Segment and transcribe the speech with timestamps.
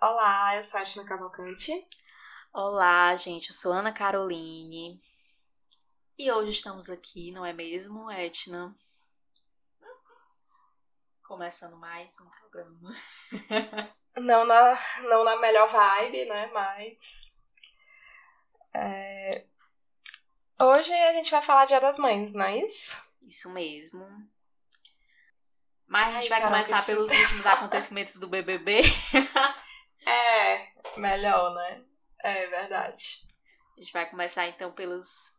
[0.00, 1.84] Olá, eu sou a Tina Cavalcante.
[2.52, 4.96] Olá, gente, eu sou Ana Caroline.
[6.16, 8.70] E hoje estamos aqui, não é mesmo, Etna?
[11.24, 12.94] Começando mais um programa.
[14.18, 16.46] não, na, não na melhor vibe, né?
[16.54, 17.34] Mas.
[18.72, 19.46] É...
[20.60, 22.96] Hoje a gente vai falar Dia das Mães, não é isso?
[23.22, 24.06] Isso mesmo.
[25.88, 28.82] Mas a gente Ai, vai começar pelos últimos acontecimentos do BBB.
[30.96, 31.84] melhor, né?
[32.20, 33.26] É verdade.
[33.76, 35.32] A gente vai começar então pelos.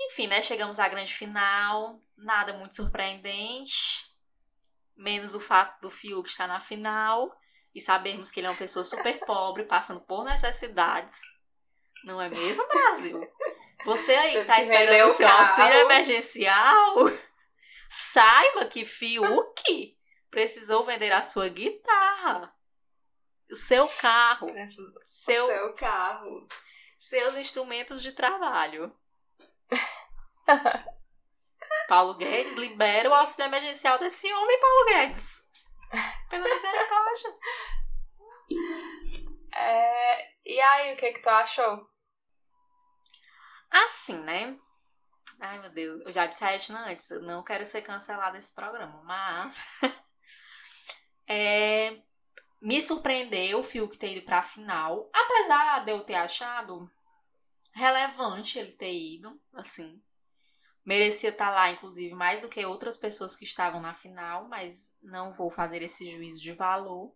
[0.00, 0.42] Enfim, né?
[0.42, 2.00] Chegamos à grande final.
[2.16, 4.06] Nada muito surpreendente.
[4.96, 7.36] Menos o fato do Fiuk estar na final.
[7.74, 11.16] E sabermos que ele é uma pessoa super pobre, passando por necessidades.
[12.04, 13.20] Não é mesmo, Brasil?
[13.84, 16.94] Você aí que tá esperando o seu auxílio emergencial,
[17.88, 19.96] saiba que Fiuk
[20.30, 22.55] precisou vender a sua guitarra
[23.50, 24.48] o seu carro.
[25.04, 26.48] Seu, o seu carro.
[26.98, 28.94] Seus instrumentos de trabalho.
[31.88, 35.44] Paulo Guedes libera o auxílio emergencial desse homem, Paulo Guedes.
[36.28, 37.34] Pela misericórdia.
[39.54, 41.88] É, e aí, o que que tu achou?
[43.70, 44.56] Assim, né?
[45.40, 46.02] Ai, meu Deus.
[46.04, 49.64] Eu já disse a Edna antes, eu não quero ser cancelada esse programa, mas...
[51.28, 52.02] é,
[52.66, 55.08] me surpreendeu o Fiuk ter ido pra final.
[55.12, 56.90] Apesar de eu ter achado
[57.72, 60.02] relevante ele ter ido, assim.
[60.84, 64.92] Merecia estar tá lá, inclusive, mais do que outras pessoas que estavam na final, mas
[65.00, 67.14] não vou fazer esse juízo de valor.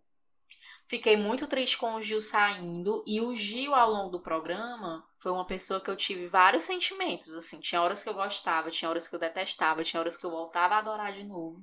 [0.87, 5.33] Fiquei muito triste com o Gil saindo, e o Gil, ao longo do programa, foi
[5.33, 7.59] uma pessoa que eu tive vários sentimentos, assim.
[7.59, 10.75] Tinha horas que eu gostava, tinha horas que eu detestava, tinha horas que eu voltava
[10.75, 11.61] a adorar de novo.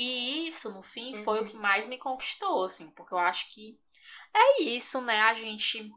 [0.00, 1.24] E isso, no fim, uhum.
[1.24, 1.48] foi o uhum.
[1.48, 3.76] que mais me conquistou, assim, porque eu acho que
[4.32, 5.22] é isso, né?
[5.22, 5.92] A gente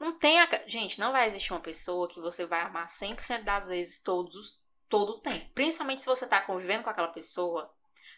[0.00, 0.48] não tem a...
[0.66, 5.10] Gente, não vai existir uma pessoa que você vai amar 100% das vezes todos todo
[5.10, 5.48] o tempo.
[5.54, 7.72] Principalmente se você tá convivendo com aquela pessoa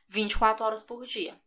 [0.07, 1.39] 24 horas por dia.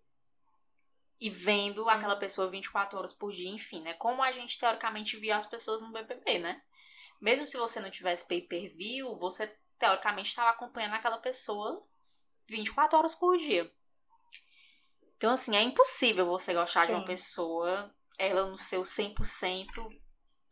[1.19, 2.19] E vendo aquela uhum.
[2.19, 3.95] pessoa 24 horas por dia, enfim, né?
[3.95, 6.61] Como a gente teoricamente via as pessoas no BBB, né?
[7.19, 9.47] Mesmo se você não tivesse pay-per-view, você
[9.79, 11.83] teoricamente estava acompanhando aquela pessoa
[12.47, 13.71] 24 horas por dia.
[15.17, 16.87] Então, assim, é impossível você gostar Sim.
[16.87, 19.87] de uma pessoa, ela no seu 100%.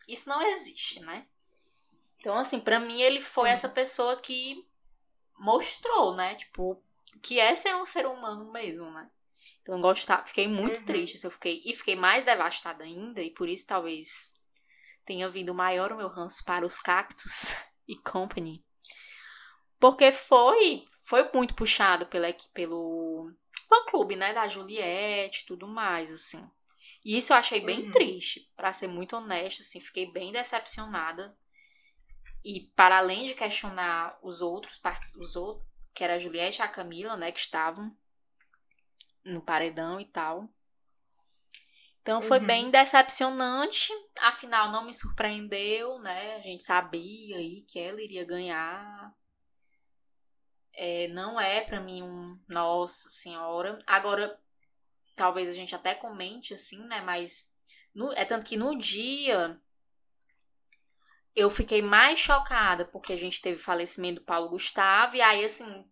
[0.08, 1.28] Isso não existe, né?
[2.20, 3.54] Então, assim, para mim ele foi Sim.
[3.54, 4.64] essa pessoa que
[5.40, 6.36] mostrou, né?
[6.36, 6.84] Tipo,
[7.22, 9.10] que é ser um ser humano mesmo, né?
[9.62, 10.86] Então, eu gostava, fiquei muito uhum.
[10.86, 14.34] triste, assim, eu fiquei e fiquei mais devastada ainda e por isso talvez
[15.06, 17.54] tenha vindo maior o meu ranço para os cactos
[17.88, 18.64] e company.
[19.80, 23.34] Porque foi foi muito puxado pela, pelo
[23.68, 26.48] fã-clube, né, da Juliette e tudo mais, assim.
[27.04, 27.92] E isso eu achei bem uhum.
[27.92, 31.36] triste, para ser muito honesta, assim, fiquei bem decepcionada.
[32.46, 34.80] E para além de questionar os outros,
[35.20, 37.92] os outros, que era a Juliette e a Camila, né, que estavam
[39.26, 40.48] no paredão e tal.
[42.04, 42.46] Então foi uhum.
[42.46, 46.36] bem decepcionante, afinal não me surpreendeu, né?
[46.36, 49.12] A gente sabia aí que ela iria ganhar
[50.82, 53.78] é, não é para mim um nossa senhora.
[53.86, 54.40] Agora,
[55.14, 57.02] talvez a gente até comente assim, né?
[57.02, 57.54] Mas
[57.94, 59.60] no, é tanto que no dia
[61.36, 65.86] eu fiquei mais chocada porque a gente teve falecimento do Paulo Gustavo e aí assim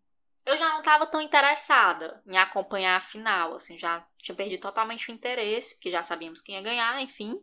[0.46, 5.10] eu já não estava tão interessada em acompanhar a final, assim, já tinha perdido totalmente
[5.10, 7.38] o interesse, porque já sabíamos quem ia ganhar, enfim.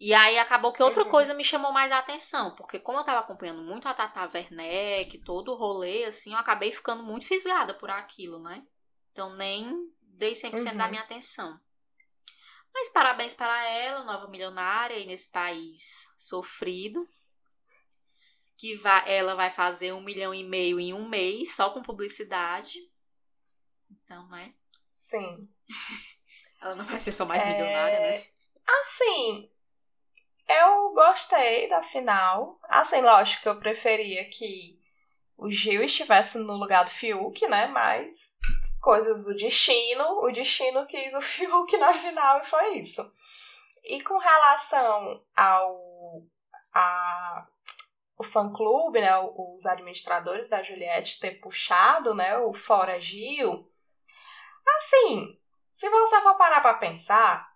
[0.00, 1.10] E aí acabou que outra uhum.
[1.10, 5.18] coisa me chamou mais a atenção, porque como eu tava acompanhando muito a Tata Werneck,
[5.18, 8.66] todo o rolê, assim, eu acabei ficando muito fisgada por aquilo, né?
[9.12, 10.76] Então nem dei 100% uhum.
[10.78, 11.60] da minha atenção.
[12.72, 17.04] Mas parabéns para ela, nova milionária aí nesse país sofrido.
[18.56, 22.78] Que vai, ela vai fazer um milhão e meio em um mês, só com publicidade.
[23.90, 24.54] Então, né?
[24.90, 25.40] Sim.
[26.62, 27.46] ela não vai ser só mais é...
[27.46, 28.26] milionária, né?
[28.80, 29.50] Assim,
[30.58, 32.58] eu gostei da final.
[32.64, 34.78] Assim, lógico que eu preferia que
[35.36, 37.66] o Gil estivesse no lugar do Fiuk, né?
[37.66, 38.36] Mas
[38.80, 43.02] coisas do destino, o destino quis o Fiuk na final e foi isso.
[43.84, 45.90] E com relação ao
[46.74, 47.46] a,
[48.18, 53.66] o fã clube, né, os administradores da Juliette ter puxado, né, o fora Gil,
[54.76, 55.38] assim,
[55.68, 57.50] se você for parar para pensar,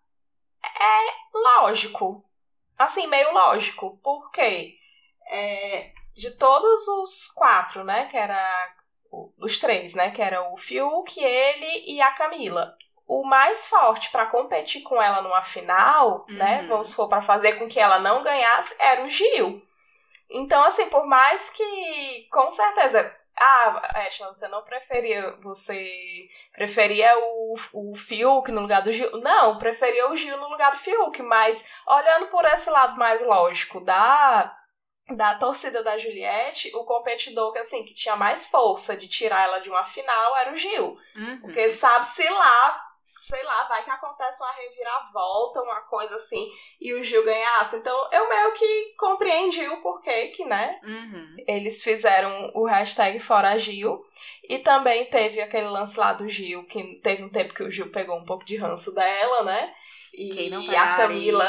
[0.65, 2.25] é lógico,
[2.79, 4.75] assim, meio lógico, porque
[5.29, 8.75] é, de todos os quatro, né, que era
[9.39, 12.77] os três, né, que era o Fiuk, ele e a Camila.
[13.07, 16.63] o mais forte para competir com ela numa final, né?
[16.63, 16.69] Uhum.
[16.69, 19.63] Vamos supor, para fazer com que ela não ganhasse, era o Gil.
[20.31, 27.57] Então, assim, por mais que, com certeza, ah, Ashton, você não preferia, você preferia o,
[27.73, 29.11] o Fiuk no lugar do Gil?
[29.21, 33.81] Não, preferia o Gil no lugar do Fiuk, mas olhando por esse lado mais lógico
[33.81, 34.57] da,
[35.17, 39.59] da torcida da Juliette, o competidor que, assim, que tinha mais força de tirar ela
[39.59, 40.97] de uma final era o Gil.
[41.17, 41.41] Uhum.
[41.41, 42.84] Porque sabe-se lá,
[43.17, 46.49] sei lá, vai que acontece uma reviravolta, uma coisa assim,
[46.81, 47.77] e o Gil ganhasse.
[47.77, 51.37] Então eu meio que compreendi o porquê que, né, Uhum.
[51.47, 54.05] eles fizeram o hashtag Fora Gil.
[54.49, 57.91] E também teve aquele lance lá do Gil, que teve um tempo que o Gil
[57.91, 59.75] pegou um pouco de ranço dela, né?
[60.17, 61.45] E Quem não a Camila.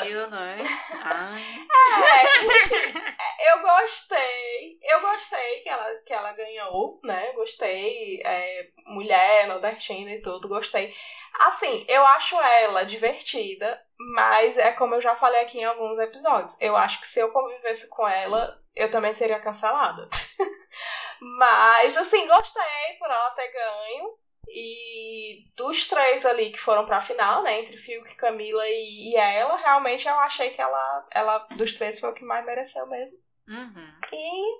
[1.03, 1.41] Ai.
[1.85, 4.79] É, enfim, é, eu gostei.
[4.81, 7.31] Eu gostei que ela, que ela ganhou, né?
[7.33, 8.21] Gostei.
[8.25, 10.93] É, mulher, nordestina e tudo, gostei.
[11.41, 13.81] Assim, eu acho ela divertida,
[14.13, 16.59] mas é como eu já falei aqui em alguns episódios.
[16.61, 20.07] Eu acho que se eu convivesse com ela, eu também seria cancelada.
[21.19, 24.17] mas, assim, gostei por ela ter ganho.
[24.47, 27.59] E dos três ali que foram pra final, né?
[27.59, 32.11] Entre Fiuk, Camila e, e ela, realmente eu achei que ela, ela, dos três, foi
[32.11, 33.17] o que mais mereceu mesmo.
[33.47, 33.87] Uhum.
[34.11, 34.55] E,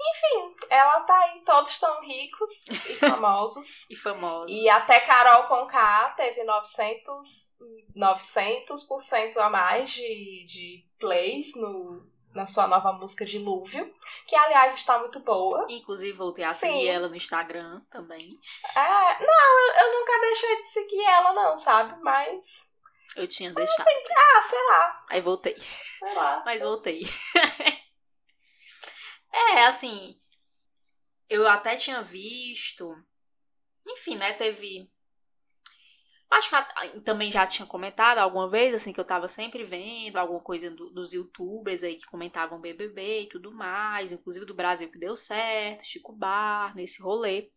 [0.00, 3.88] enfim, ela tá aí, todos estão ricos e famosos.
[3.90, 4.50] E famosa.
[4.50, 7.58] e até Carol Conká teve 900,
[7.96, 13.90] 900% a mais de, de plays no, na sua nova música Dilúvio,
[14.26, 15.66] que aliás está muito boa.
[15.70, 16.72] Inclusive, voltei a Sim.
[16.72, 18.38] seguir ela no Instagram também.
[18.74, 21.94] É, não, eu, eu nunca deixei de seguir ela, não, sabe?
[22.02, 22.66] Mas.
[23.16, 23.86] Eu tinha deixado.
[23.88, 25.56] Ah, sei lá, Aí voltei.
[25.56, 26.42] sei lá.
[26.44, 27.02] Mas voltei.
[29.34, 30.18] é, assim.
[31.28, 32.96] Eu até tinha visto.
[33.86, 34.32] Enfim, né?
[34.34, 34.90] Teve.
[36.30, 40.40] Acho que também já tinha comentado alguma vez, assim, que eu tava sempre vendo alguma
[40.40, 44.98] coisa do- dos youtubers aí que comentavam BBB e tudo mais, inclusive do Brasil que
[44.98, 47.52] deu certo, Chico Bar, nesse rolê.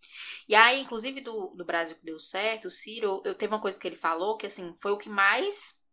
[0.47, 3.79] E aí, inclusive do, do Brasil que deu certo, o Ciro, eu teve uma coisa
[3.79, 5.83] que ele falou que, assim, foi o que mais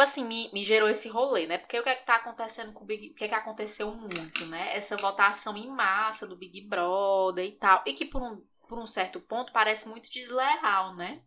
[0.00, 1.58] assim, me, me gerou esse rolê, né?
[1.58, 3.10] Porque o que é que tá acontecendo com o Big...
[3.10, 4.74] O que é que aconteceu muito, né?
[4.74, 7.82] Essa votação em massa do Big Brother e tal.
[7.86, 11.22] E que por um, por um certo ponto parece muito desleal, né?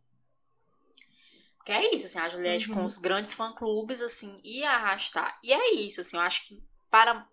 [1.57, 2.77] Porque é isso, assim, a Juliette Uhum.
[2.77, 5.39] com os grandes fã-clubes, assim, ia arrastar.
[5.43, 7.27] E é isso, assim, eu acho que para...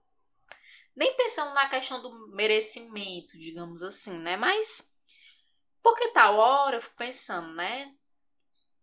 [0.95, 4.37] Nem pensando na questão do merecimento, digamos assim, né?
[4.37, 4.95] Mas...
[5.83, 7.95] Porque tal hora eu fico pensando, né?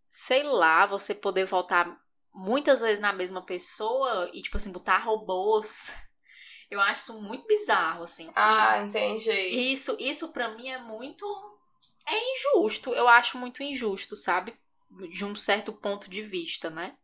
[0.10, 2.00] Sei lá, você poder votar
[2.40, 5.94] muitas vezes na mesma pessoa e, tipo assim, botar robôs.
[6.72, 8.32] Eu acho isso muito bizarro, assim.
[8.36, 9.32] Ah, entendi.
[9.32, 11.26] Isso, isso para mim é muito.
[12.08, 12.94] É injusto.
[12.94, 14.56] Eu acho muito injusto, sabe?
[15.12, 16.96] De um certo ponto de vista, né?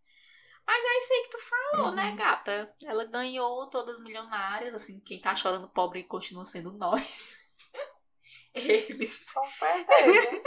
[0.68, 2.16] Mas é isso aí que tu falou, né, Uhum.
[2.16, 2.76] gata?
[2.84, 7.38] Ela ganhou todas milionárias, assim, quem tá chorando pobre continua sendo nós.
[8.54, 9.32] Eles.
[9.32, 10.42] Com certeza.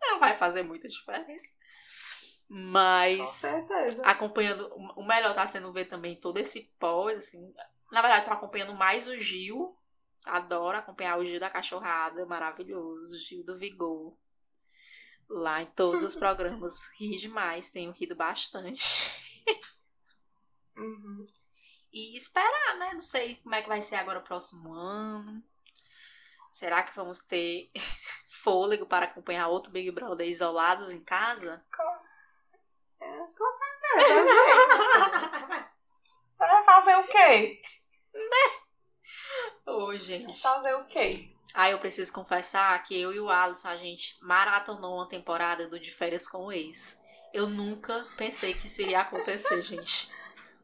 [0.00, 1.46] Não vai fazer muita diferença.
[2.48, 3.42] Mas
[4.04, 4.68] acompanhando.
[4.96, 7.52] O melhor tá sendo ver também todo esse pós, assim.
[7.90, 9.76] Na verdade, tô acompanhando mais o Gil.
[10.26, 13.14] Adoro acompanhar o Gil da Cachorrada, maravilhoso.
[13.14, 14.16] O Gil do Vigor.
[15.28, 16.90] Lá em todos os programas.
[16.98, 18.82] Ri demais, tenho rido bastante.
[20.76, 21.24] Uhum.
[21.92, 22.94] E esperar, né?
[22.94, 25.40] Não sei como é que vai ser agora o próximo ano.
[26.50, 27.70] Será que vamos ter
[28.28, 31.64] fôlego para acompanhar outro Big Brother isolados em casa?
[31.72, 31.93] É,
[33.36, 34.24] com certeza.
[34.24, 35.68] né?
[36.38, 37.62] Vai fazer o quê?
[39.66, 40.40] Ô, gente.
[40.40, 41.30] Fazer o quê?
[41.54, 45.78] Ah, eu preciso confessar que eu e o Alisson, a gente maratonou uma temporada do
[45.78, 46.98] De Férias com o Ex.
[47.32, 50.10] Eu nunca pensei que isso iria acontecer, gente.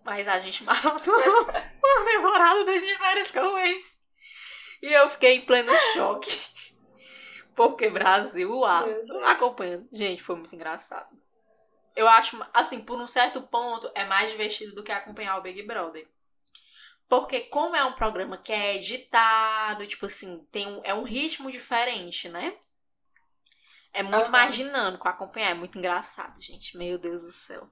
[0.05, 3.99] Mas a gente maratonou uma temporada do De Férias com o Ex.
[4.83, 6.37] E eu fiquei em pleno choque.
[7.55, 9.89] Porque Brasil, o Alisson, acompanhando.
[9.93, 11.20] Gente, foi muito engraçado.
[11.97, 15.63] Eu acho, assim, por um certo ponto, é mais divertido do que acompanhar o Big
[15.63, 16.09] Brother.
[17.09, 21.51] Porque como é um programa que é editado, tipo assim, tem um, é um ritmo
[21.51, 22.57] diferente, né?
[23.93, 26.77] É muito mais dinâmico acompanhar, é muito engraçado, gente.
[26.77, 27.69] Meu Deus do céu.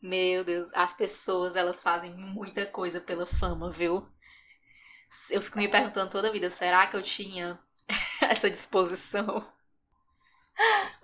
[0.00, 4.06] Meu Deus, as pessoas, elas fazem muita coisa pela fama, viu?
[5.30, 7.58] Eu fico me perguntando toda a vida, será que eu tinha
[8.20, 9.42] essa disposição?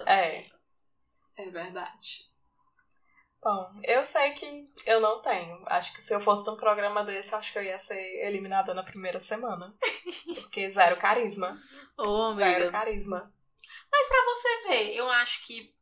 [0.07, 0.50] É.
[1.47, 2.30] É verdade.
[3.42, 5.64] Bom, eu sei que eu não tenho.
[5.66, 8.75] Acho que se eu fosse num programa desse, eu acho que eu ia ser eliminada
[8.75, 9.75] na primeira semana.
[10.42, 11.56] Porque zero carisma.
[11.97, 13.32] Ô, Zero carisma.
[13.90, 15.75] Mas pra você ver, eu acho que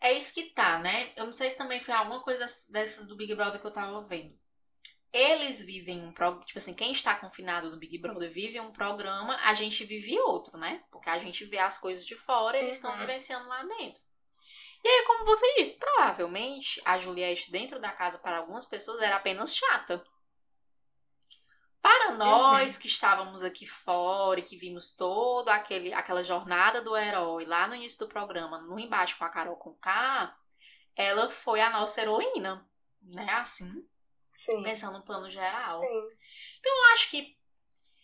[0.00, 1.12] é isso que tá, né?
[1.16, 4.02] Eu não sei se também foi alguma coisa dessas do Big Brother que eu tava
[4.02, 4.39] vendo.
[5.12, 9.36] Eles vivem um programa, tipo assim, quem está confinado no Big Brother vive um programa,
[9.42, 10.84] a gente vive outro, né?
[10.90, 12.98] Porque a gente vê as coisas de fora, eles estão Uhum.
[12.98, 14.02] vivenciando lá dentro.
[14.82, 19.16] E aí, como você disse, provavelmente a Juliette dentro da casa para algumas pessoas era
[19.16, 20.02] apenas chata.
[21.82, 27.46] Para nós que estávamos aqui fora e que vimos toda aquele, aquela jornada do herói
[27.46, 30.36] lá no início do programa, no embaixo com a Carol com K,
[30.94, 32.68] ela foi a nossa heroína,
[33.14, 33.26] né?
[33.32, 33.86] Assim,
[34.30, 34.62] Sim.
[34.62, 35.78] pensando no plano geral.
[35.78, 36.06] Sim.
[36.64, 37.36] Eu acho que.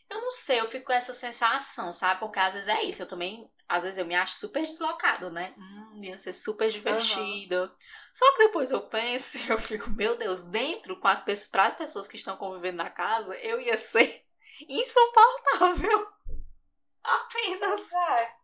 [0.08, 2.20] Eu não sei, eu fico com essa sensação, sabe?
[2.20, 3.02] Porque às vezes é isso.
[3.02, 3.50] Eu também.
[3.68, 5.52] Às vezes eu me acho super deslocada, né?
[5.58, 7.74] Hum, ia ser super divertida.
[8.12, 11.64] Só que depois eu penso e eu fico, meu Deus, dentro, com as pessoas, para
[11.64, 14.24] as pessoas que estão convivendo na casa, eu ia ser
[14.68, 16.06] insuportável.
[17.02, 17.88] Apenas.
[17.90, 18.34] Pois é.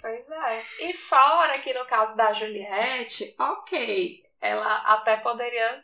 [0.00, 0.66] Pois é.
[0.80, 5.80] E fora que no caso da Juliette, ok, ela até poderia.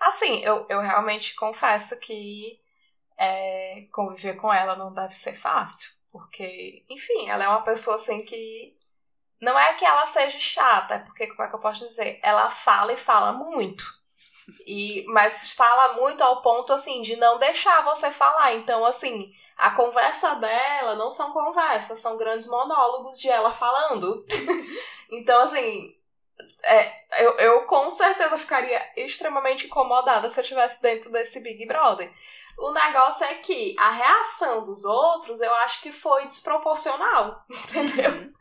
[0.00, 2.60] Assim, eu, eu realmente confesso que
[3.18, 5.90] é, conviver com ela não deve ser fácil.
[6.10, 8.76] Porque, enfim, ela é uma pessoa assim que.
[9.40, 12.20] Não é que ela seja chata, é porque, como é que eu posso dizer?
[12.22, 13.84] Ela fala e fala muito.
[14.66, 18.54] E, mas fala muito ao ponto, assim, de não deixar você falar.
[18.54, 24.24] Então, assim, a conversa dela não são conversas, são grandes monólogos de ela falando.
[25.10, 25.94] então, assim,
[26.64, 32.12] é, eu, eu com certeza ficaria extremamente incomodada se eu estivesse dentro desse Big Brother.
[32.58, 38.32] O negócio é que a reação dos outros eu acho que foi desproporcional, entendeu?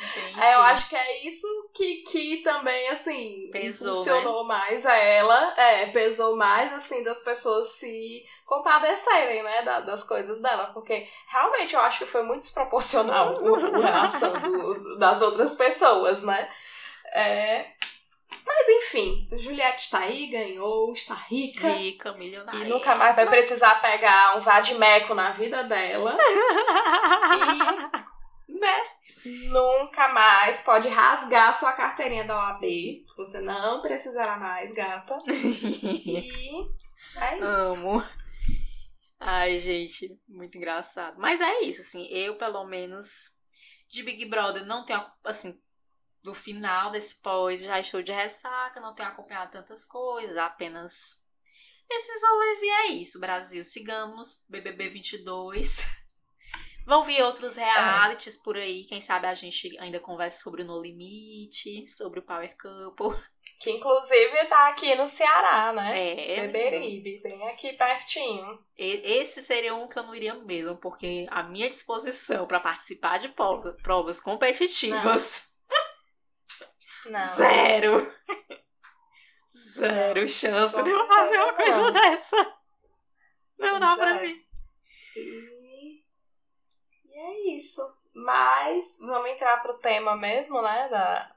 [0.00, 0.40] Uhum.
[0.40, 5.52] É, eu acho que é isso que, que também, assim, Pesou, funcionou mais a ela.
[5.56, 10.66] É, pesou mais, assim, das pessoas se compadecerem, né, da- das coisas dela.
[10.72, 13.34] Porque realmente eu acho que foi muito desproporcional
[13.74, 16.48] a reação do- das outras pessoas, né?
[17.14, 17.72] É,
[18.48, 21.68] mas enfim, Juliette está aí, ganhou, está rica.
[21.68, 22.60] Rica, milionária.
[22.60, 26.16] E nunca mais vai precisar pegar um vadimeco na vida dela.
[28.48, 28.82] né?
[29.50, 32.64] Nunca mais pode rasgar sua carteirinha da OAB.
[33.16, 35.18] Você não precisará mais, gata.
[35.28, 36.66] E
[37.16, 37.76] é isso.
[37.76, 38.04] Amo.
[39.20, 41.16] Ai, gente, muito engraçado.
[41.18, 43.32] Mas é isso, assim, eu, pelo menos,
[43.88, 45.60] de Big Brother, não tenho, assim,
[46.22, 51.22] do final desse pós, já estou de ressaca, não tenho acompanhado tantas coisas, apenas
[51.90, 53.64] esses rolês e é isso, Brasil.
[53.64, 55.86] Sigamos BBB 22.
[56.86, 60.80] Vão vir outros realities por aí, quem sabe a gente ainda conversa sobre o No
[60.80, 63.14] Limite, sobre o Power Couple.
[63.60, 66.32] Que inclusive tá aqui no Ceará, né?
[66.32, 68.56] É, Beberibe, bem aqui pertinho.
[68.76, 73.30] Esse seria um que eu não iria mesmo, porque a minha disposição para participar de
[73.30, 75.47] prova- provas competitivas,
[77.10, 77.36] Não.
[77.36, 78.14] zero.
[79.46, 81.92] Zero chance Com de eu fazer uma coisa não.
[81.92, 82.54] dessa.
[83.58, 84.40] Não dá pra mim.
[85.16, 86.02] E...
[87.06, 87.80] e é isso.
[88.14, 90.88] Mas vamos entrar pro tema mesmo, né?
[90.88, 91.34] Da...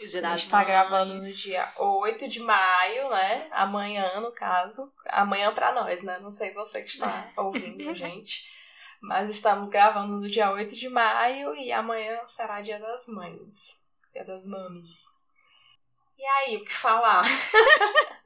[0.00, 1.36] O dia A gente tá gravando no Mães.
[1.38, 3.48] dia 8 de maio, né?
[3.52, 4.92] Amanhã, no caso.
[5.06, 6.18] Amanhã pra nós, né?
[6.20, 8.42] Não sei você que está ouvindo a gente.
[9.00, 13.83] Mas estamos gravando no dia 8 de maio e amanhã será dia das mães.
[14.14, 15.02] Dia das mames.
[16.16, 17.24] E aí, o que falar?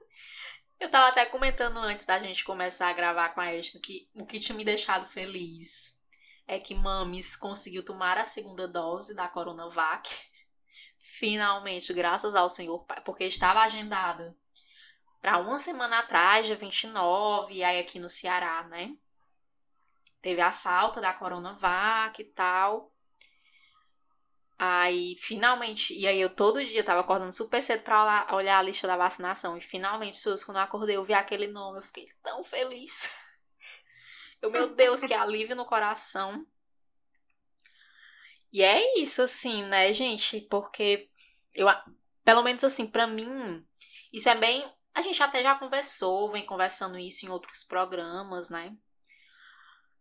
[0.78, 4.26] Eu tava até comentando antes da gente começar a gravar com a Ashton que o
[4.26, 5.98] que tinha me deixado feliz
[6.46, 10.08] é que Mames conseguiu tomar a segunda dose da Coronavac.
[10.98, 14.36] Finalmente, graças ao Senhor, porque estava agendada
[15.22, 18.94] para uma semana atrás, dia 29, e aí aqui no Ceará, né?
[20.20, 22.92] Teve a falta da Coronavac e tal.
[24.58, 28.62] Aí, finalmente, e aí eu todo dia tava acordando super cedo pra olhar, olhar a
[28.62, 29.56] lista da vacinação.
[29.56, 33.08] E finalmente, Suzy, quando eu acordei, eu vi aquele nome, eu fiquei tão feliz.
[34.40, 36.46] Eu, meu Deus, que alívio no coração.
[38.52, 40.40] E é isso, assim, né, gente?
[40.42, 41.10] Porque
[41.56, 41.66] eu,
[42.24, 43.66] pelo menos assim, pra mim,
[44.12, 44.64] isso é bem.
[44.94, 48.76] A gente até já conversou, vem conversando isso em outros programas, né?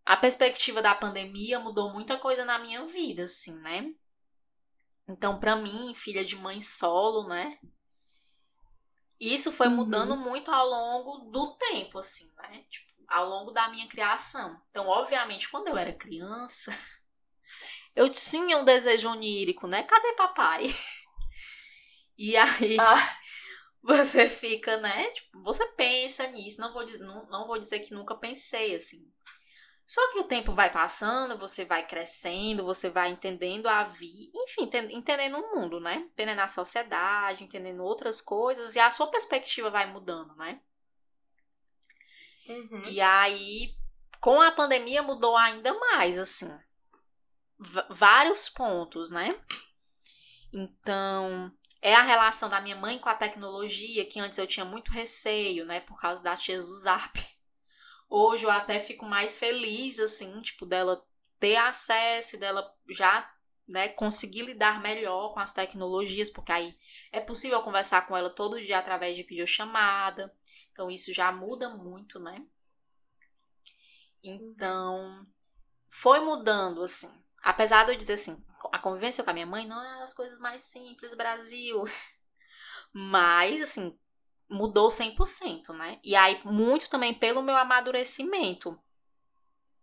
[0.06, 3.92] A perspectiva da pandemia mudou muita coisa na minha vida, assim, né?
[5.10, 7.58] Então, pra mim, filha de mãe solo, né?
[9.20, 9.76] Isso foi Uhum.
[9.76, 12.64] mudando muito ao longo do tempo, assim, né?
[12.70, 14.60] Tipo, ao longo da minha criação.
[14.68, 16.72] Então, obviamente, quando eu era criança,
[17.96, 19.84] eu tinha um desejo onírico, né?
[19.84, 20.68] Cadê papai?
[22.18, 23.18] E aí Ah,
[23.84, 25.10] você fica, né?
[25.12, 26.60] Tipo, você pensa nisso.
[26.62, 29.12] Não vou dizer, não, não vou dizer que nunca pensei assim.
[29.88, 34.70] Só que o tempo vai passando, você vai crescendo, você vai entendendo a vida, enfim,
[34.92, 36.06] entendendo o mundo, né?
[36.12, 40.60] Entendendo a sociedade, entendendo outras coisas, e a sua perspectiva vai mudando, né?
[42.50, 42.82] Uhum.
[42.90, 43.78] E aí,
[44.20, 46.52] com a pandemia, mudou ainda mais, assim.
[47.90, 49.30] Vários pontos, né?
[50.52, 51.50] Então,
[51.82, 55.66] é a relação da minha mãe com a tecnologia, que antes eu tinha muito receio,
[55.66, 55.80] né?
[55.80, 57.37] Por causa da tia do Zap.
[58.10, 61.06] Hoje eu até fico mais feliz, assim, tipo, dela
[61.40, 63.30] ter acesso e dela já
[63.68, 66.78] né, conseguir lidar melhor com as tecnologias, porque aí
[67.12, 70.34] é possível conversar com ela todo dia através de videochamada.
[70.72, 72.46] Então isso já muda muito, né?
[74.24, 75.28] Então,
[75.90, 77.12] foi mudando assim.
[77.44, 78.38] Apesar de eu dizer assim,
[78.72, 81.84] a convivência com a minha mãe não é das coisas mais simples, Brasil.
[82.92, 83.98] Mas, assim,
[84.50, 86.00] mudou 100%, né?
[86.04, 88.80] E aí, muito também pelo meu amadurecimento.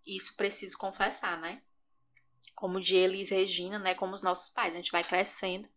[0.07, 1.63] Isso preciso confessar, né?
[2.55, 3.95] Como de Elis Regina, né?
[3.95, 4.75] Como os nossos pais.
[4.75, 5.69] A gente vai crescendo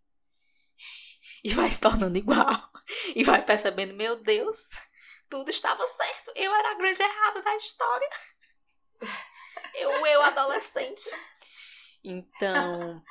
[1.44, 2.72] e vai se tornando igual.
[3.16, 4.70] E vai percebendo, meu Deus,
[5.30, 6.32] tudo estava certo.
[6.36, 8.10] Eu era a grande errada da história.
[9.76, 11.04] Eu, eu adolescente.
[12.04, 13.04] Então,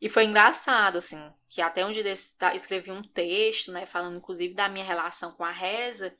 [0.00, 4.68] e foi engraçado, assim, que até desse, tá, escrevi um texto, né, falando inclusive da
[4.68, 6.14] minha relação com a reza,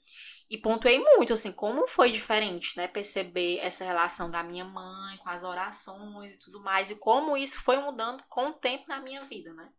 [0.51, 5.29] e pontuei muito, assim, como foi diferente, né, perceber essa relação da minha mãe com
[5.29, 9.23] as orações e tudo mais, e como isso foi mudando com o tempo na minha
[9.23, 9.71] vida, né.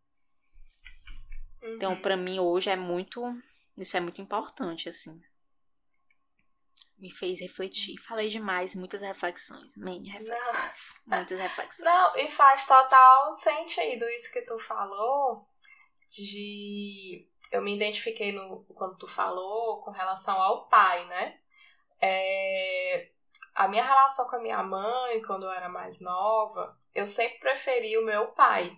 [1.58, 1.76] Então, uhum.
[1.76, 3.22] Então, para mim, hoje é muito,
[3.78, 5.22] isso é muito importante, assim
[7.02, 8.00] me fez refletir.
[8.00, 9.76] Falei demais, muitas reflexões.
[9.76, 11.02] Man, reflexões.
[11.08, 11.18] Não.
[11.18, 11.84] Muitas reflexões.
[11.84, 15.48] Não, e faz total sentido isso que tu falou
[16.08, 17.28] de.
[17.52, 21.38] Eu me identifiquei no quando tu falou com relação ao pai, né?
[22.00, 23.10] É...
[23.56, 27.98] A minha relação com a minha mãe, quando eu era mais nova, eu sempre preferi
[27.98, 28.78] o meu pai.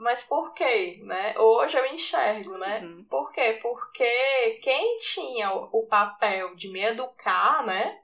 [0.00, 1.34] Mas por quê, né?
[1.36, 2.80] Hoje eu enxergo, né?
[2.82, 3.04] Uhum.
[3.04, 3.58] Por quê?
[3.60, 7.98] Porque quem tinha o papel de me educar, né?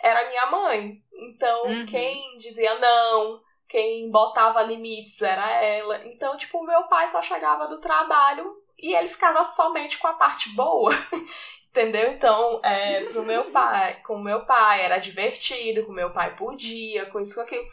[0.00, 1.02] Era minha mãe.
[1.12, 1.86] Então, uhum.
[1.86, 6.06] quem dizia não, quem botava limites era ela.
[6.06, 10.12] Então, tipo, o meu pai só chegava do trabalho e ele ficava somente com a
[10.12, 10.92] parte boa.
[11.68, 12.12] Entendeu?
[12.12, 16.36] Então, é, pro meu pai, com o meu pai era divertido, com o meu pai
[16.36, 17.66] podia, com isso, com aquilo.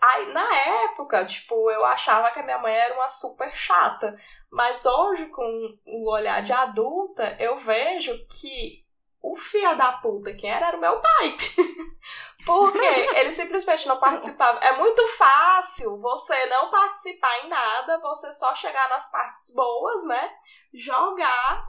[0.00, 4.16] Aí, na época, tipo, eu achava que a minha mãe era uma super chata.
[4.50, 8.86] Mas hoje, com o olhar de adulta, eu vejo que
[9.20, 11.36] o filho da puta que era era o meu pai.
[12.46, 14.58] Porque ele simplesmente não participava.
[14.60, 20.30] É muito fácil você não participar em nada, você só chegar nas partes boas, né?
[20.72, 21.66] Jogar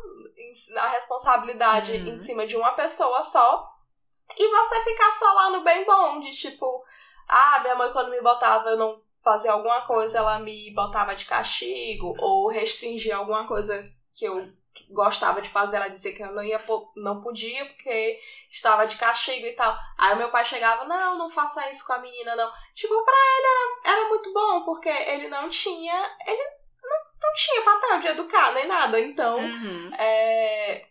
[0.77, 2.07] a responsabilidade uhum.
[2.07, 3.63] em cima de uma pessoa só
[4.37, 6.83] e você ficar só lá no bem bom, de tipo,
[7.29, 11.25] ah, minha mãe, quando me botava, eu não fazia alguma coisa, ela me botava de
[11.25, 14.51] castigo, ou restringia alguma coisa que eu
[14.89, 16.63] gostava de fazer, ela dizia que eu não ia
[16.95, 19.77] não podia porque estava de castigo e tal.
[19.97, 22.49] Aí o meu pai chegava, não, não faça isso com a menina, não.
[22.73, 26.17] Tipo, pra ele era, era muito bom, porque ele não tinha.
[26.25, 26.43] Ele
[26.83, 28.99] não, não tinha papel de educar nem nada.
[28.99, 29.91] Então, uhum.
[29.95, 30.85] é,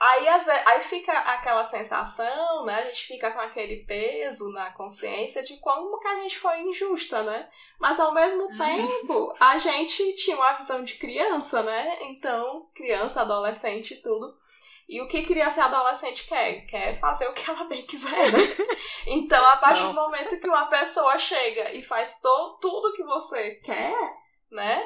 [0.00, 2.80] Aí, às vezes, aí fica aquela sensação, né?
[2.80, 7.22] A gente fica com aquele peso na consciência de como que a gente foi injusta,
[7.22, 7.48] né?
[7.78, 8.58] Mas ao mesmo uhum.
[8.58, 11.92] tempo, a gente tinha uma visão de criança, né?
[12.02, 14.34] Então, criança, adolescente e tudo.
[14.88, 16.66] E o que criança e adolescente quer?
[16.66, 18.38] Quer fazer o que ela bem quiser, né?
[19.06, 19.90] Então, a partir Não.
[19.90, 23.94] do momento que uma pessoa chega e faz to tudo que você quer,
[24.50, 24.82] né?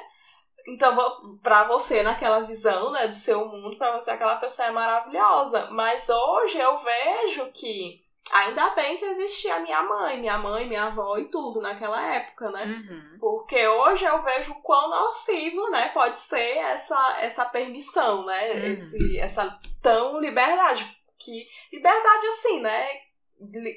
[0.69, 0.95] Então,
[1.43, 5.69] para você, naquela visão né, do seu mundo, para você aquela pessoa é maravilhosa.
[5.71, 8.03] Mas hoje eu vejo que
[8.33, 12.51] ainda bem que existia a minha mãe, minha mãe, minha avó e tudo naquela época,
[12.51, 12.65] né?
[12.65, 13.17] Uhum.
[13.19, 18.53] Porque hoje eu vejo quão nocivo, né, pode ser essa, essa permissão, né?
[18.53, 18.73] Uhum.
[18.73, 20.89] Esse, essa tão liberdade.
[21.19, 22.89] Que, liberdade assim, né?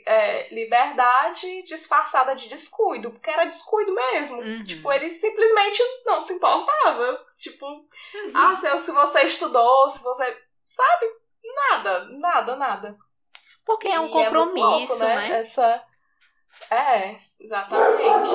[0.05, 4.41] É, liberdade disfarçada de descuido, porque era descuido mesmo.
[4.41, 4.63] Uhum.
[4.63, 7.25] Tipo, ele simplesmente não se importava.
[7.39, 8.31] Tipo, uhum.
[8.33, 10.37] ah, se, se você estudou, se você.
[10.65, 11.05] Sabe?
[11.43, 12.97] Nada, nada, nada.
[13.65, 15.29] Porque é um e compromisso, é louco, né?
[15.29, 15.39] né?
[15.39, 15.85] Essa.
[16.69, 18.27] É, exatamente.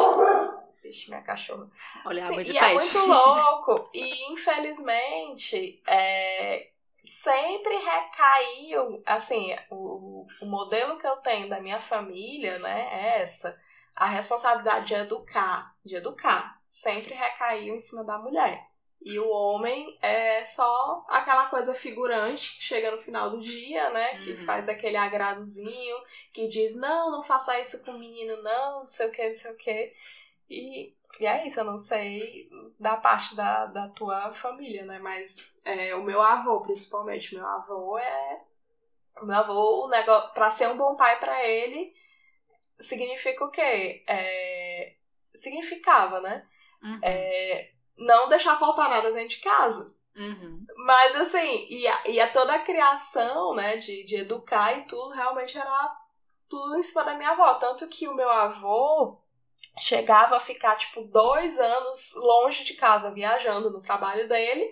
[0.83, 1.69] Vixe, minha cachorra.
[2.05, 2.97] Olha, Sim, água de e peixe.
[2.97, 3.91] é muito louco.
[3.95, 6.71] E infelizmente, é,
[7.07, 13.59] sempre recaiu, assim, o, o modelo que eu tenho da minha família, né, é essa.
[13.95, 18.67] A responsabilidade de educar, de educar, sempre recaiu em cima da mulher.
[19.07, 24.19] E o homem é só aquela coisa figurante que chega no final do dia, né?
[24.19, 24.37] Que uhum.
[24.37, 25.97] faz aquele agradozinho,
[26.33, 29.35] que diz, não, não faça isso com o menino, não, não sei o que, não
[29.35, 29.95] sei o que.
[30.49, 34.99] E, e é isso, eu não sei da parte da, da tua família, né?
[34.99, 38.45] Mas é, o meu avô, principalmente, meu avô é.
[39.21, 41.95] O meu avô, o negócio, pra ser um bom pai para ele,
[42.79, 44.05] significa o quê?
[44.07, 44.95] É,
[45.35, 46.47] significava, né?
[46.83, 47.01] Uhum.
[47.03, 49.95] É, não deixar faltar nada dentro de casa.
[50.15, 50.67] Uhum.
[50.87, 55.15] Mas assim, e a, e a toda a criação, né, de, de educar e tudo,
[55.15, 55.97] realmente era
[56.49, 57.55] tudo em cima da minha avó.
[57.55, 59.19] Tanto que o meu avô
[59.79, 64.69] chegava a ficar, tipo, dois anos longe de casa, viajando no trabalho dele.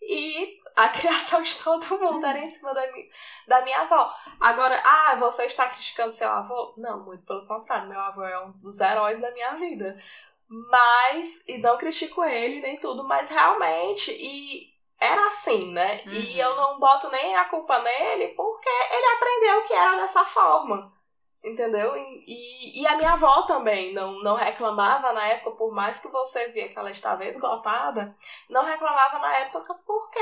[0.00, 3.04] E a criação de todo mundo era em cima da minha,
[3.46, 4.10] da minha avó.
[4.40, 6.74] Agora, ah, você está criticando seu avô?
[6.76, 7.88] Não, muito pelo contrário.
[7.88, 9.96] Meu avô é um dos heróis da minha vida.
[10.48, 16.00] Mas, e não critico ele nem tudo, mas realmente, e era assim, né?
[16.06, 16.12] Uhum.
[16.12, 20.95] E eu não boto nem a culpa nele porque ele aprendeu que era dessa forma.
[21.46, 21.94] Entendeu?
[21.96, 26.48] E, e a minha avó também não, não reclamava na época, por mais que você
[26.48, 28.12] via que ela estava esgotada,
[28.50, 30.20] não reclamava na época porque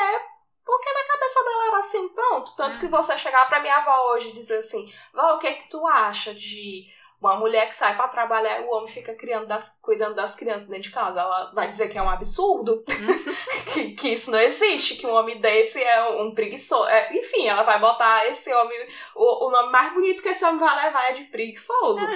[0.65, 2.57] porque na cabeça dela era assim, pronto.
[2.57, 2.91] Tanto que uhum.
[2.91, 5.87] você chegar pra minha avó hoje e dizer assim, Vó, o que é que tu
[5.87, 6.87] acha de
[7.27, 10.69] uma mulher que sai para trabalhar e o homem fica criando das, cuidando das crianças
[10.69, 12.85] dentro de casa, ela vai dizer que é um absurdo,
[13.73, 16.89] que, que isso não existe, que um homem desse é um, um preguiçoso.
[16.89, 18.79] É, enfim, ela vai botar esse homem.
[19.15, 22.07] O, o nome mais bonito que esse homem vai levar é de preguiçoso.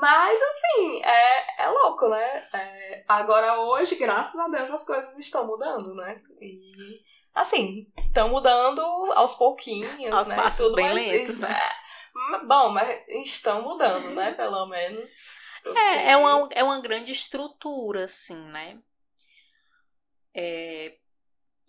[0.00, 2.48] Mas, assim, é, é louco, né?
[2.54, 6.22] É, agora, hoje, graças a Deus, as coisas estão mudando, né?
[6.40, 7.02] E,
[7.34, 8.80] assim, estão mudando
[9.14, 10.36] aos pouquinhos, aos né?
[10.36, 11.58] passos Tudo bem lentos, né?
[12.46, 14.32] Bom, mas estão mudando, né?
[14.34, 15.38] Pelo menos.
[15.62, 15.78] Porque...
[15.78, 18.80] É, é uma, é uma grande estrutura, assim, né?
[20.34, 20.98] É,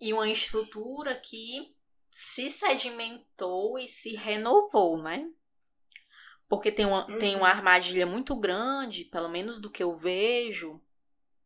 [0.00, 1.74] e uma estrutura que
[2.08, 5.28] se sedimentou e se renovou, né?
[6.48, 7.18] Porque tem uma, uhum.
[7.18, 7.56] tem uma uhum.
[7.56, 10.80] armadilha muito grande, pelo menos do que eu vejo,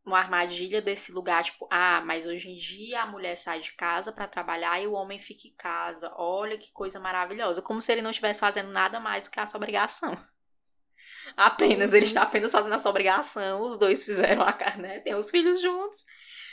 [0.05, 4.13] uma armadilha desse lugar, tipo, ah, mas hoje em dia a mulher sai de casa
[4.13, 6.13] para trabalhar e o homem fica em casa.
[6.17, 7.63] Olha que coisa maravilhosa.
[7.63, 10.17] Como se ele não estivesse fazendo nada mais do que a sua obrigação.
[11.37, 13.63] Apenas, ele está apenas fazendo a sua obrigação.
[13.63, 15.01] Os dois fizeram a carne, né?
[15.01, 16.05] Tem os filhos juntos.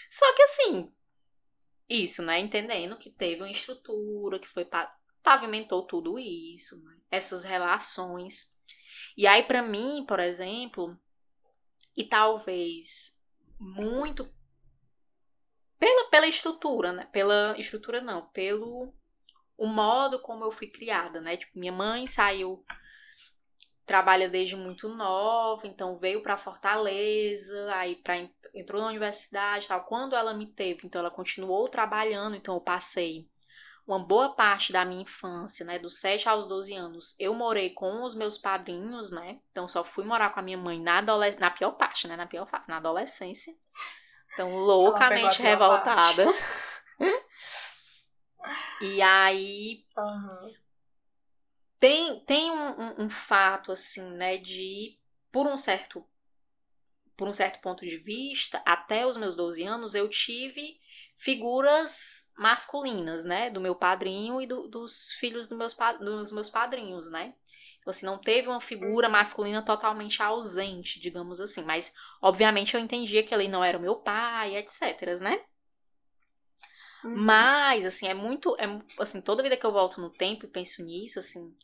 [0.07, 0.93] Só que assim,
[1.89, 2.37] isso, né?
[2.39, 4.67] Entendendo que teve uma estrutura, que foi
[5.23, 6.95] pavimentou tudo isso, né?
[7.09, 8.55] essas relações.
[9.17, 10.97] E aí, para mim, por exemplo,
[11.95, 13.16] e talvez
[13.59, 14.27] muito
[15.79, 17.07] pela, pela estrutura, né?
[17.11, 18.93] Pela estrutura não, pelo
[19.57, 21.37] o modo como eu fui criada, né?
[21.37, 22.63] Tipo, minha mãe saiu
[23.87, 28.17] trabalha desde muito nova, então veio para Fortaleza, aí para
[28.53, 29.85] entrou na universidade, tal.
[29.85, 33.29] Quando ela me teve, então ela continuou trabalhando, então eu passei
[33.87, 38.03] uma boa parte da minha infância, né, dos 7 aos 12 anos, eu morei com
[38.03, 39.39] os meus padrinhos, né?
[39.49, 42.27] Então só fui morar com a minha mãe na adolescência, na pior parte, né, na
[42.27, 43.55] pior fase, na adolescência.
[44.33, 46.25] Então loucamente revoltada.
[48.81, 50.53] e aí uhum.
[51.79, 54.99] tem tem um, um, um fato assim, né, de
[55.31, 56.05] por um certo
[57.17, 60.79] por um certo ponto de vista, até os meus 12 anos eu tive
[61.15, 63.49] figuras masculinas, né?
[63.49, 67.33] Do meu padrinho e do, dos filhos do meus, dos meus padrinhos, né?
[67.79, 71.63] Então, assim, não teve uma figura masculina totalmente ausente, digamos assim.
[71.63, 75.41] Mas, obviamente, eu entendia que ele não era o meu pai, etc, né?
[77.03, 77.15] Uhum.
[77.15, 78.55] Mas, assim, é muito.
[78.59, 78.65] É,
[78.99, 81.55] assim, toda vida que eu volto no tempo e penso nisso, assim,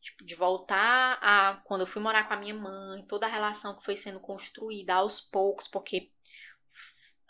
[0.00, 3.76] tipo, de voltar a quando eu fui morar com a minha mãe, toda a relação
[3.76, 6.10] que foi sendo construída aos poucos, porque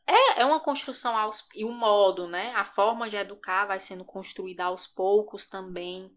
[0.07, 2.53] é, é uma construção aos, e o modo, né?
[2.55, 6.11] A forma de educar vai sendo construída aos poucos também.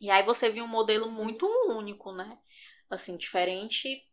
[0.00, 2.38] E aí você viu um modelo muito único, né?
[2.90, 4.06] Assim, diferente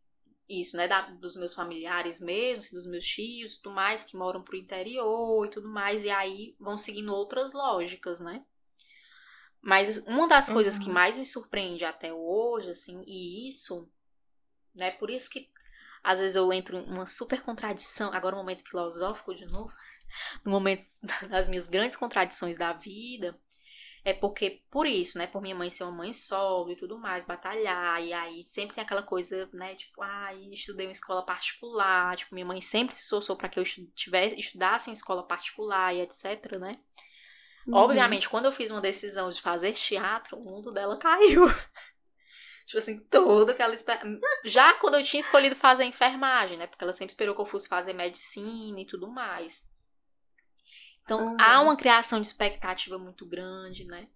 [0.49, 4.15] isso, né, da, dos meus familiares mesmo, assim, dos meus tios e tudo mais, que
[4.15, 8.45] moram pro interior e tudo mais, e aí vão seguindo outras lógicas, né?
[9.61, 10.55] Mas uma das uhum.
[10.55, 13.89] coisas que mais me surpreende até hoje, assim, e isso,
[14.73, 15.49] né, por isso que
[16.03, 19.73] às vezes eu entro em uma super contradição, agora um momento filosófico de novo,
[20.45, 20.83] no momento
[21.29, 23.37] das minhas grandes contradições da vida,
[24.05, 27.25] é porque, por isso, né, por minha mãe ser uma mãe solo e tudo mais,
[27.25, 32.33] batalhar, e aí sempre tem aquela coisa, né, tipo, ah, estudei em escola particular, tipo,
[32.33, 36.57] minha mãe sempre se esforçou para que eu tivesse, estudasse em escola particular e etc,
[36.57, 36.79] né.
[37.67, 37.75] Uhum.
[37.75, 41.43] Obviamente, quando eu fiz uma decisão de fazer teatro, o mundo dela caiu.
[42.65, 44.01] Tipo assim, tudo que ela espera.
[44.43, 46.67] Já quando eu tinha escolhido fazer enfermagem, né?
[46.67, 49.69] Porque ela sempre esperou que eu fosse fazer medicina e tudo mais.
[51.03, 51.37] Então, uhum.
[51.39, 54.07] há uma criação de expectativa muito grande, né?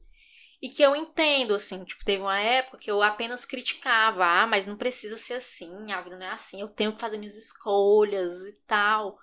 [0.62, 4.66] E que eu entendo, assim, tipo, teve uma época que eu apenas criticava, ah, mas
[4.66, 8.42] não precisa ser assim, a vida não é assim, eu tenho que fazer minhas escolhas
[8.44, 9.18] e tal.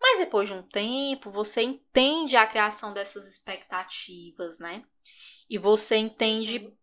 [0.00, 4.84] Mas depois de um tempo, você entende a criação dessas expectativas, né?
[5.48, 6.76] E você entende uhum.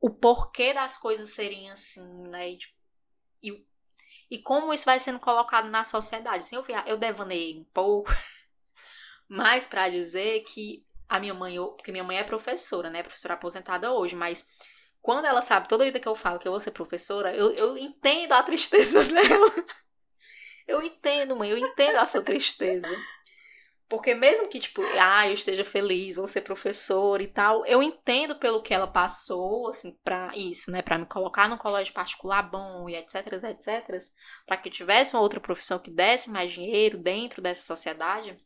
[0.00, 2.50] o porquê das coisas serem assim, né?
[2.50, 2.74] E, tipo,
[3.42, 3.66] e,
[4.30, 6.38] e como isso vai sendo colocado na sociedade.
[6.38, 8.10] Assim, eu, eu devanei um pouco,
[9.28, 13.02] mas para dizer que a minha mãe, eu, porque minha mãe é professora, né?
[13.02, 14.46] Professora aposentada hoje, mas
[15.02, 17.76] quando ela sabe toda vida que eu falo que eu vou ser professora, eu, eu
[17.76, 19.50] entendo a tristeza dela.
[20.70, 22.88] Eu entendo, mãe, eu entendo a sua tristeza.
[23.88, 28.36] Porque mesmo que, tipo, ah, eu esteja feliz, vou ser professora e tal, eu entendo
[28.36, 30.80] pelo que ela passou, assim, pra isso, né?
[30.80, 34.00] Pra me colocar num colégio particular bom e etc, etc.
[34.46, 38.38] Pra que eu tivesse uma outra profissão que desse mais dinheiro dentro dessa sociedade.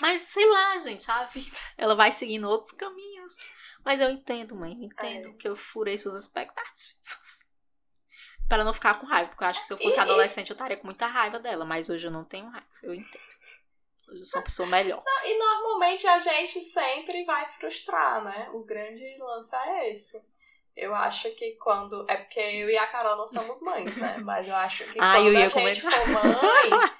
[0.00, 3.32] Mas, sei lá, gente, a vida, ela vai seguindo outros caminhos.
[3.84, 5.32] Mas eu entendo, mãe, entendo é.
[5.34, 7.43] que eu furei suas expectativas
[8.48, 9.28] para não ficar com raiva.
[9.28, 11.64] Porque eu acho que se eu fosse e, adolescente, eu estaria com muita raiva dela.
[11.64, 12.66] Mas hoje eu não tenho raiva.
[12.82, 13.24] Eu entendo.
[14.08, 15.02] Hoje eu sou uma pessoa melhor.
[15.04, 18.50] Não, e normalmente a gente sempre vai frustrar, né?
[18.52, 20.20] O grande lance é esse.
[20.76, 22.04] Eu acho que quando.
[22.08, 24.18] É porque eu e a Carol não somos mães, né?
[24.24, 25.92] Mas eu acho que ah, quando a gente comentar.
[25.92, 26.90] for mãe.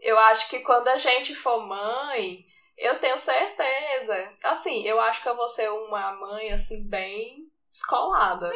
[0.00, 2.44] eu acho que quando a gente for mãe,
[2.76, 4.34] eu tenho certeza.
[4.44, 8.48] Assim, eu acho que eu vou ser uma mãe, assim, bem escolada.
[8.48, 8.54] Né?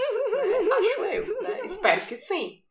[0.79, 1.61] Acho eu, né?
[1.64, 2.62] Espero que sim.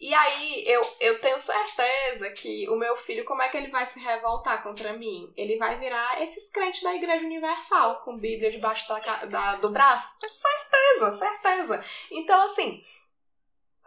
[0.00, 3.86] E aí, eu, eu tenho certeza que o meu filho, como é que ele vai
[3.86, 5.32] se revoltar contra mim?
[5.36, 10.16] Ele vai virar esses crentes da Igreja Universal, com Bíblia debaixo da, da, do braço?
[10.26, 11.84] Certeza, certeza.
[12.10, 12.82] Então, assim,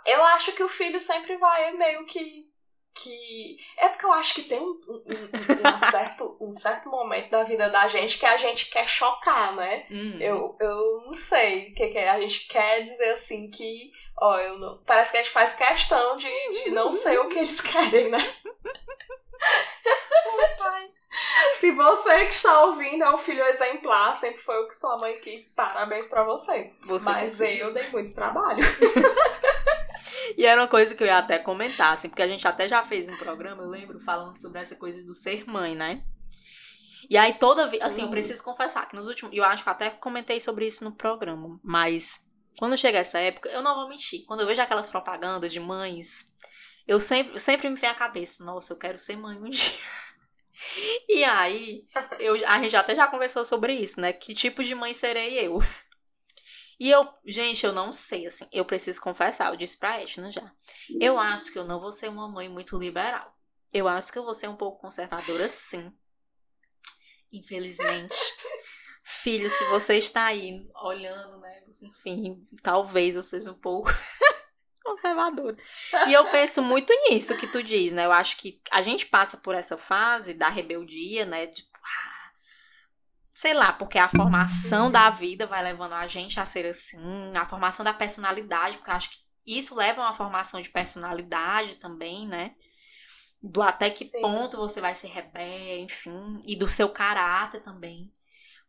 [0.06, 2.50] eu acho que o filho sempre vai meio que
[2.96, 3.58] que.
[3.78, 7.70] É porque eu acho que tem um, um, um, certo, um certo momento da vida
[7.70, 9.86] da gente que a gente quer chocar, né?
[9.92, 10.18] Hum.
[10.20, 12.10] Eu, eu não sei o que, que é.
[12.10, 13.92] A gente quer dizer assim que.
[14.18, 14.82] Ó, eu não.
[14.86, 18.36] Parece que a gente faz questão de, de não ser o que eles querem, né?
[21.54, 25.18] Se você que está ouvindo é um filho exemplar, sempre foi o que sua mãe
[25.20, 26.72] quis, parabéns para você.
[26.86, 27.10] você.
[27.10, 28.64] Mas eu dei muito trabalho.
[30.38, 32.84] E era uma coisa que eu ia até comentar, assim, porque a gente até já
[32.84, 36.04] fez um programa, eu lembro, falando sobre essa coisa do ser mãe, né?
[37.10, 39.90] E aí toda vez, assim, eu preciso confessar que nos últimos, eu acho que até
[39.90, 42.26] comentei sobre isso no programa, mas
[42.58, 46.34] quando chega essa época, eu não vou mentir, quando eu vejo aquelas propagandas de mães,
[46.88, 49.72] eu sempre, sempre me vem à cabeça, nossa, eu quero ser mãe um dia.
[51.08, 51.86] E aí,
[52.20, 54.14] eu, a gente até já conversou sobre isso, né?
[54.14, 55.60] Que tipo de mãe serei eu?
[56.80, 60.52] E eu, gente, eu não sei, assim, eu preciso confessar, eu disse pra Edna já.
[61.00, 63.34] Eu acho que eu não vou ser uma mãe muito liberal.
[63.74, 65.94] Eu acho que eu vou ser um pouco conservadora, sim.
[67.32, 68.16] Infelizmente.
[69.04, 71.64] Filho, se você está aí olhando, né?
[71.82, 73.90] Enfim, talvez eu seja um pouco
[74.84, 75.56] conservadora.
[76.08, 78.06] E eu penso muito nisso que tu diz, né?
[78.06, 81.48] Eu acho que a gente passa por essa fase da rebeldia, né?
[81.48, 81.68] De
[83.36, 87.46] sei lá, porque a formação da vida vai levando a gente a ser assim, a
[87.46, 92.26] formação da personalidade, porque eu acho que isso leva a uma formação de personalidade também,
[92.26, 92.56] né?
[93.44, 94.22] Do até que Sim.
[94.22, 98.12] ponto você vai ser rebelde, enfim, e do seu caráter também.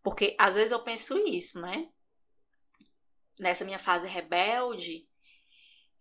[0.02, 1.88] Porque às vezes eu penso isso, né?
[3.38, 5.08] Nessa minha fase rebelde,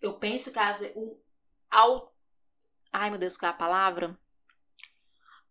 [0.01, 1.21] eu penso que às vezes, o,
[1.69, 2.12] ao.
[2.91, 4.19] Ai meu Deus, qual é a palavra?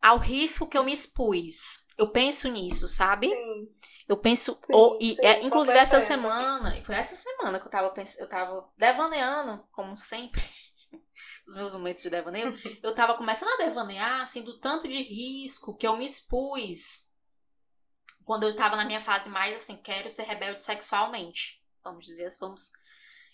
[0.05, 3.29] Ao risco que eu me expus eu penso nisso, sabe?
[3.29, 3.75] Sim.
[4.09, 4.55] Eu penso.
[4.59, 6.83] Sim, ou, e, sim, é, inclusive, essa semana.
[6.85, 8.21] Foi essa semana que eu tava pensando.
[8.21, 10.43] Eu tava devaneando, como sempre.
[11.47, 12.53] os meus momentos de devaneio.
[12.83, 17.09] eu tava começando a devanear, assim, do tanto de risco que eu me expus.
[18.25, 21.62] Quando eu tava na minha fase mais assim, quero ser rebelde sexualmente.
[21.83, 22.73] Vamos dizer, vamos.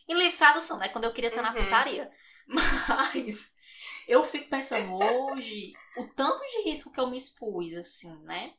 [0.08, 0.88] Em livre tradução, né?
[0.88, 1.52] Quando eu queria estar uhum.
[1.52, 2.10] na putaria.
[2.46, 3.52] Mas
[4.08, 8.54] eu fico pensando hoje o tanto de risco que eu me expus, assim, né?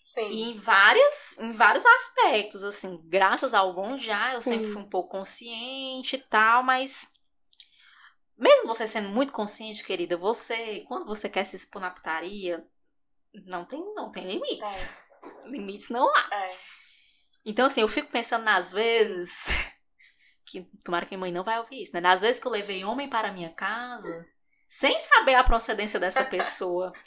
[0.00, 0.28] Sim.
[0.28, 4.50] E em, várias, em vários aspectos, assim, graças ao bom já, eu Sim.
[4.50, 7.12] sempre fui um pouco consciente e tal, mas
[8.36, 12.66] mesmo você sendo muito consciente, querida, você, quando você quer se expor na putaria,
[13.46, 14.84] não tem, não tem limites.
[14.84, 15.10] É.
[15.46, 16.28] Limites não há.
[16.32, 16.56] É.
[17.44, 19.48] Então, assim, eu fico pensando nas vezes
[20.44, 22.00] que tomara que minha mãe não vai ouvir isso, né?
[22.00, 24.26] Nas vezes que eu levei homem para minha casa,
[24.70, 26.92] sem saber a procedência dessa pessoa.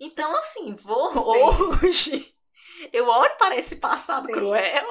[0.00, 1.76] Então, assim, vou Sim.
[1.82, 2.36] hoje.
[2.92, 4.32] Eu olho para esse passado Sim.
[4.32, 4.86] cruel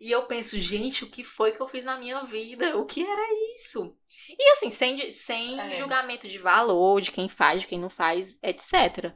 [0.00, 2.76] E eu penso, gente, o que foi que eu fiz na minha vida?
[2.78, 3.22] O que era
[3.56, 3.96] isso?
[4.28, 5.72] E assim, sem, sem É.
[5.74, 9.14] julgamento de valor, de quem faz, de quem não faz, etc.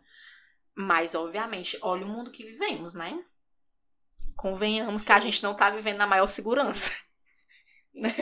[0.76, 3.24] Mas, obviamente, olha o mundo que vivemos, né?
[4.36, 5.20] Convenhamos que a Sim.
[5.20, 6.92] gente não tá vivendo na maior segurança.
[7.94, 8.12] né?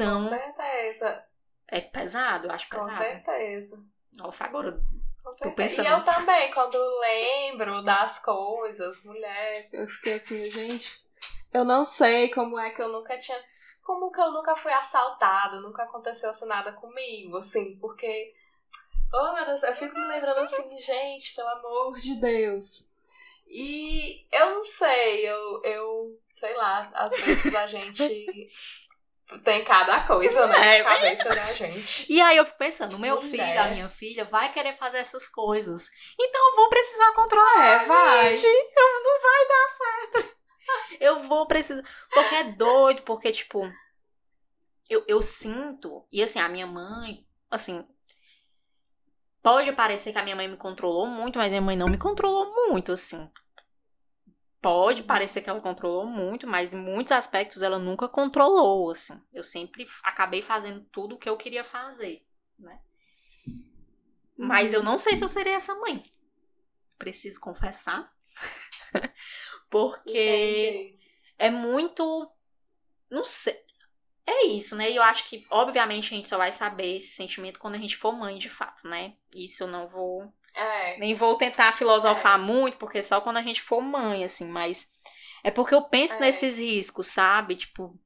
[0.00, 1.26] Com Então, certeza.
[1.72, 2.98] É pesado, eu acho Com pesado.
[2.98, 3.82] certeza.
[4.18, 4.72] Nossa, agora.
[4.72, 5.32] Com.
[5.32, 11.00] E eu também, quando lembro das coisas, mulher, eu fiquei assim, gente,
[11.54, 13.42] eu não sei como é que eu nunca tinha.
[13.82, 18.34] Como que eu nunca fui assaltada, nunca aconteceu assim nada comigo, assim, porque.
[19.14, 22.92] Oh meu Deus, eu fico me lembrando assim, gente, pelo amor de Deus.
[23.46, 28.50] E eu não sei, eu, eu sei lá, às vezes a gente
[29.40, 30.78] tem cada coisa, né?
[30.78, 32.06] É, cabeça da gente.
[32.08, 33.30] E aí eu fico pensando, meu Mulher.
[33.30, 35.88] filho, a minha filha, vai querer fazer essas coisas.
[36.18, 37.64] Então eu vou precisar controlar.
[37.64, 38.36] É, vai.
[38.36, 40.42] Gente, não vai dar certo.
[41.00, 41.82] Eu vou precisar.
[42.08, 43.68] Porque é doido, porque, tipo,
[44.88, 47.86] eu, eu sinto, e assim, a minha mãe, assim.
[49.42, 52.68] Pode parecer que a minha mãe me controlou muito, mas minha mãe não me controlou
[52.68, 53.28] muito, assim.
[54.62, 59.20] Pode parecer que ela controlou muito, mas em muitos aspectos ela nunca controlou, assim.
[59.32, 62.24] Eu sempre acabei fazendo tudo o que eu queria fazer,
[62.60, 62.80] né?
[64.38, 66.00] Mas eu não sei se eu serei essa mãe.
[66.96, 68.08] Preciso confessar.
[69.68, 70.98] Porque Entendi.
[71.38, 72.30] é muito.
[73.10, 73.60] Não sei.
[74.24, 74.90] É isso, né?
[74.90, 77.96] E eu acho que, obviamente, a gente só vai saber esse sentimento quando a gente
[77.96, 79.16] for mãe de fato, né?
[79.34, 80.28] Isso eu não vou.
[80.54, 80.96] É.
[80.98, 84.90] Nem vou tentar filosofar muito, porque só quando a gente for mãe, assim, mas.
[85.44, 86.20] É porque eu penso É.
[86.20, 87.56] nesses riscos, sabe?
[87.56, 87.98] Tipo.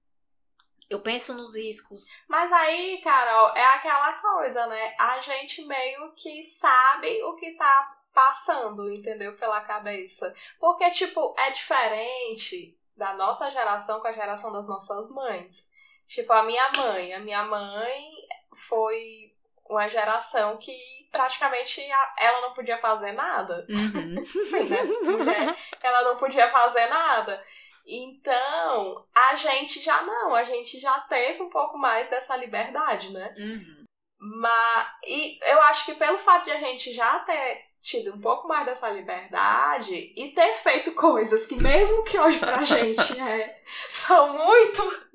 [0.88, 2.22] Eu penso nos riscos.
[2.28, 4.94] Mas aí, Carol, é aquela coisa, né?
[5.00, 9.34] A gente meio que sabe o que tá passando, entendeu?
[9.36, 10.32] Pela cabeça.
[10.60, 15.70] Porque, tipo, é diferente da nossa geração com a geração das nossas mães.
[16.06, 17.14] Tipo, a minha mãe.
[17.14, 18.10] A minha mãe
[18.54, 19.34] foi
[19.68, 20.76] uma geração que
[21.10, 21.80] praticamente
[22.18, 23.66] ela não podia fazer nada.
[23.68, 24.24] Uhum.
[24.26, 24.82] Sim, né?
[25.04, 27.42] Mulher, ela não podia fazer nada.
[27.86, 33.34] Então, a gente já não, a gente já teve um pouco mais dessa liberdade, né?
[33.38, 33.84] Uhum.
[34.18, 38.48] Mas, e eu acho que pelo fato de a gente já ter tido um pouco
[38.48, 44.28] mais dessa liberdade e ter feito coisas que mesmo que hoje pra gente é, são
[44.28, 45.06] muito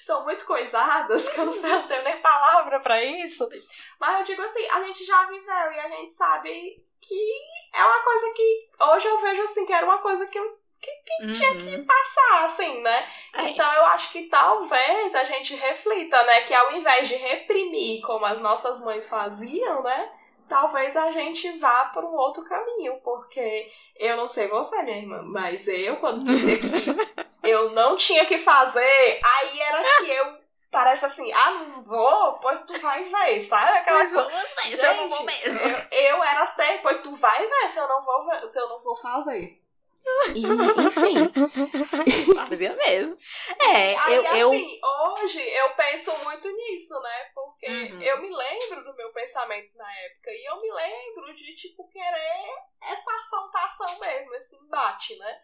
[0.00, 3.48] são muito coisadas, que eu não sei, não tenho nem palavra pra isso.
[4.00, 7.32] Mas eu digo assim, a gente já viveu e a gente sabe que
[7.74, 10.64] é uma coisa que hoje eu vejo assim que era uma coisa que eu
[11.20, 11.86] Uhum.
[11.86, 13.08] passar, assim, né?
[13.32, 13.42] É.
[13.48, 18.26] Então eu acho que talvez a gente reflita, né, que ao invés de reprimir como
[18.26, 20.12] as nossas mães faziam, né,
[20.48, 25.22] talvez a gente vá por um outro caminho, porque eu não sei você, minha irmã,
[25.22, 26.68] mas eu quando dizia que
[27.48, 32.60] eu não tinha que fazer, aí era que eu parece assim, ah, não vou, pois
[32.66, 33.78] tu vai ver, sabe?
[33.78, 34.28] Aquela Mas coisa.
[34.28, 35.60] vamos ver Gente, eu não vou mesmo.
[35.60, 38.68] Eu, eu era até, pois tu vai ver se eu não vou ver, se eu
[38.68, 39.64] não vou fazer.
[40.34, 40.42] E,
[40.86, 42.34] enfim.
[42.48, 43.16] Fazia mesmo.
[43.60, 47.30] É, Aí, eu, eu, assim, hoje eu penso muito nisso, né?
[47.64, 48.02] Porque Uhum.
[48.02, 50.30] eu me lembro do meu pensamento na época.
[50.30, 55.40] E eu me lembro de, tipo, querer essa afrontação mesmo, esse embate, né?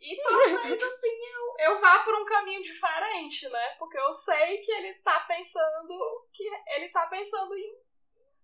[0.00, 3.68] E talvez, assim, eu, eu vá por um caminho diferente, né?
[3.78, 7.76] Porque eu sei que ele tá pensando que ele tá pensando em,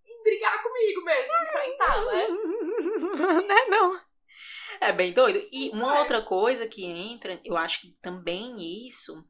[0.06, 2.28] em brigar comigo mesmo, enfrentar, né?
[3.48, 4.08] não é não.
[4.80, 5.40] É bem doido.
[5.52, 5.98] E uma É.
[6.00, 9.28] outra coisa que entra, eu acho que também isso,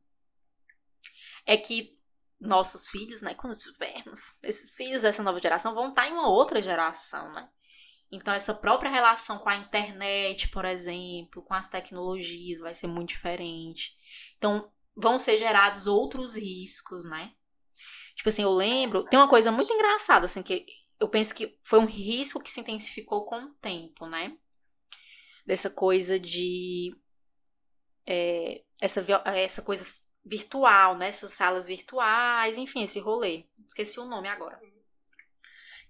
[1.47, 1.97] é que
[2.41, 6.61] nossos filhos, né, quando tivermos, esses filhos dessa nova geração vão estar em uma outra
[6.63, 7.49] geração, né?
[8.11, 13.11] Então, essa própria relação com a internet, por exemplo, com as tecnologias, vai ser muito
[13.11, 13.93] diferente.
[14.39, 17.33] Então, vão ser gerados outros riscos, né?
[18.15, 19.05] Tipo assim, eu lembro.
[19.05, 20.67] Tem uma coisa muito engraçada, assim, que
[21.01, 24.37] eu penso que foi um risco que se intensificou com o tempo, né?
[25.47, 26.95] Dessa coisa de.
[28.07, 29.85] é, essa, vi- essa coisa
[30.29, 31.09] virtual, né?
[31.09, 33.45] Essas salas virtuais, enfim, esse rolê.
[33.67, 34.61] Esqueci o nome agora.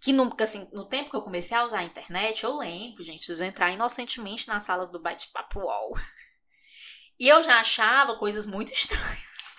[0.00, 3.34] Que no, assim, no tempo que eu comecei a usar a internet, eu lembro, gente,
[3.34, 5.98] de entrar inocentemente nas salas do bate-papo UOL.
[7.18, 9.56] E eu já achava coisas muito estranhas.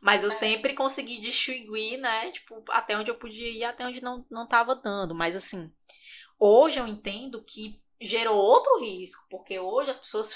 [0.00, 2.30] Mas eu sempre consegui distinguir, né?
[2.30, 5.14] Tipo, até onde eu podia ir, até onde não, não tava dando.
[5.14, 5.70] Mas assim,
[6.38, 10.34] hoje eu entendo que gerou outro risco, porque hoje as pessoas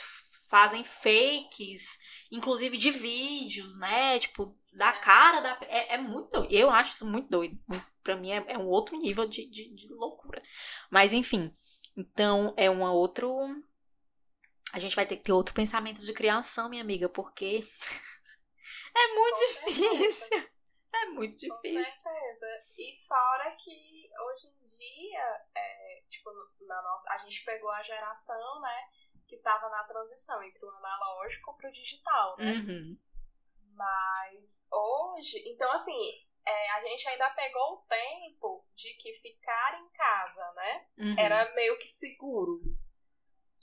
[0.49, 1.99] fazem fakes,
[2.31, 4.18] inclusive de vídeos, né?
[4.18, 5.59] Tipo, da cara da.
[5.62, 6.53] É, é muito doido.
[6.53, 7.59] Eu acho isso muito doido.
[8.03, 10.43] Pra mim é, é um outro nível de, de, de loucura.
[10.91, 11.53] Mas enfim.
[11.97, 13.29] Então é uma outro.
[14.72, 17.61] a gente vai ter que ter outro pensamento de criação, minha amiga, porque
[18.97, 20.49] é muito Com difícil.
[20.95, 21.85] É muito Com difícil.
[21.85, 22.47] certeza.
[22.79, 28.61] E fora que hoje em dia, é, tipo, na nossa, a gente pegou a geração,
[28.61, 28.81] né,
[29.29, 32.53] que tava na transição entre o analógico pro digital, né?
[32.53, 32.99] Uhum.
[33.74, 39.89] Mas hoje, então assim, é, a gente ainda pegou o tempo de que ficar em
[39.91, 40.87] casa, né?
[40.99, 41.16] Uhum.
[41.18, 42.62] Era meio que seguro.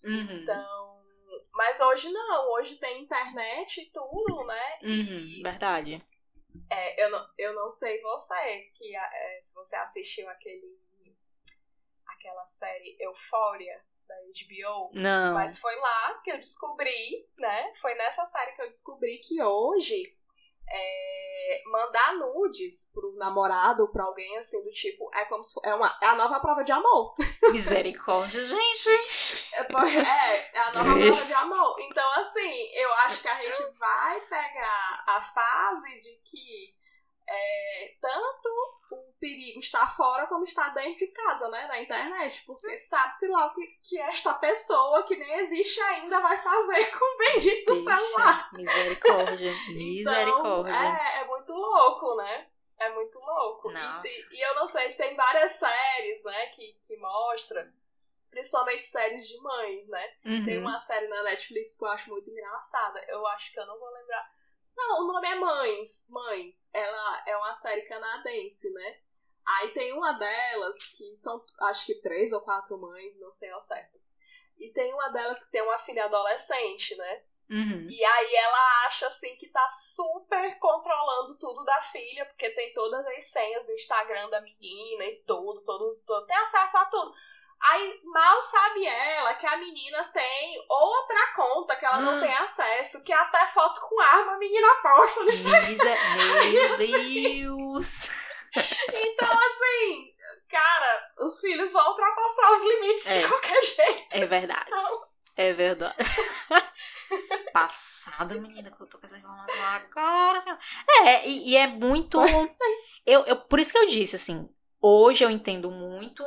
[0.04, 0.42] Uhum.
[0.42, 1.04] Então.
[1.52, 4.80] Mas hoje não, hoje tem internet e tudo, né?
[4.84, 5.42] Uhum.
[5.42, 6.06] Verdade.
[6.70, 10.80] É, eu, não, eu não sei você, que é, se você assistiu aquele.
[12.06, 14.92] aquela série Euphoria da HBO.
[14.94, 15.34] Não.
[15.34, 17.72] Mas foi lá que eu descobri, né?
[17.76, 20.16] Foi nessa série que eu descobri que hoje
[20.68, 25.76] é, mandar nudes pro namorado ou pra alguém assim do tipo é como se é,
[25.76, 27.16] uma, é a nova prova de amor.
[27.52, 28.90] Misericórdia, gente.
[29.54, 31.28] É, é, é a nova prova Isso.
[31.28, 31.76] de amor.
[31.80, 36.75] Então, assim, eu acho que a gente vai pegar a fase de que
[37.28, 38.50] é, tanto
[38.92, 41.68] o perigo está fora como está dentro de casa, né?
[41.68, 42.44] Na internet.
[42.46, 47.06] Porque sabe-se lá o que, que esta pessoa que nem existe ainda vai fazer com
[47.06, 48.50] o bendito celular.
[48.54, 49.52] Ixi, Misericórdia.
[49.66, 50.72] Então, Misericórdia.
[50.74, 52.48] é, é muito louco, né?
[52.80, 53.72] É muito louco.
[54.04, 57.74] E, e eu não sei, tem várias séries, né, que, que mostra,
[58.30, 60.14] principalmente séries de mães, né?
[60.26, 60.46] Uhum.
[60.46, 63.04] Tem uma série na Netflix que eu acho muito engraçada.
[63.08, 64.30] Eu acho que eu não vou lembrar.
[64.76, 66.08] Não, o nome é Mães.
[66.10, 66.70] Mães.
[66.74, 69.00] Ela é uma série canadense, né?
[69.48, 73.62] Aí tem uma delas que são, acho que três ou quatro mães, não sei ao
[73.62, 74.00] certo.
[74.58, 77.24] E tem uma delas que tem uma filha adolescente, né?
[77.50, 77.88] Uhum.
[77.88, 83.06] E aí ela acha assim que tá super controlando tudo da filha, porque tem todas
[83.06, 87.14] as senhas do Instagram da menina e tudo, todos, todo, tem acesso a tudo.
[87.68, 92.22] Aí mal sabe ela que a menina tem outra conta que ela não Ah.
[92.22, 95.96] tem acesso, que até foto com arma a menina posta no Instagram.
[96.52, 98.08] Meu Deus.
[98.94, 100.14] Então, assim,
[100.50, 103.22] cara, os filhos vão ultrapassar os limites É.
[103.22, 104.06] de qualquer jeito.
[104.16, 104.72] É verdade.
[105.38, 105.96] É verdade.
[107.54, 110.40] Passada, menina, que eu tô com essa informação agora.
[110.48, 111.04] Ó.
[111.06, 112.20] é, e, e é muito.
[113.06, 114.50] Eu, eu, por isso que eu disse, assim,
[114.82, 116.24] hoje eu entendo muito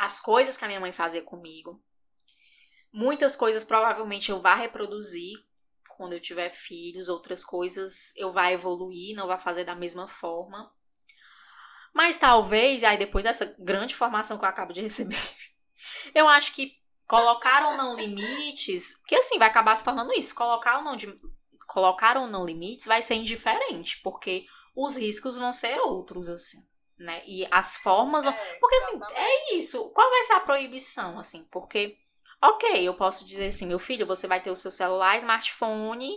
[0.00, 1.78] as coisas que a minha mãe fazia comigo.
[2.90, 5.38] Muitas coisas provavelmente eu vá reproduzir
[5.90, 10.74] quando eu tiver filhos, outras coisas eu vá evoluir, não vá fazer da mesma forma.
[11.92, 15.20] Mas talvez, aí depois dessa grande formação que eu acabo de receber,
[16.14, 16.72] eu acho que
[17.06, 21.12] colocar ou não limites, porque assim vai acabar se tornando isso, colocar ou não de,
[21.68, 26.66] colocar ou não limites vai ser indiferente, porque os riscos vão ser outros assim,
[27.00, 27.22] né?
[27.26, 29.20] E as formas É, porque assim, exatamente.
[29.20, 29.90] é isso.
[29.90, 31.44] Qual vai ser a proibição, assim?
[31.50, 31.96] Porque,
[32.42, 36.16] ok, eu posso dizer assim, meu filho, você vai ter o seu celular, smartphone,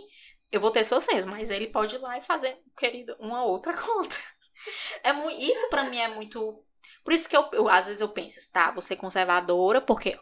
[0.52, 3.72] eu vou ter suas senhas, mas ele pode ir lá e fazer, querido, uma outra
[3.80, 4.16] conta.
[5.02, 6.64] É muito, isso pra mim é muito.
[7.04, 10.18] Por isso que eu, eu, às vezes eu penso, tá, você é conservadora, porque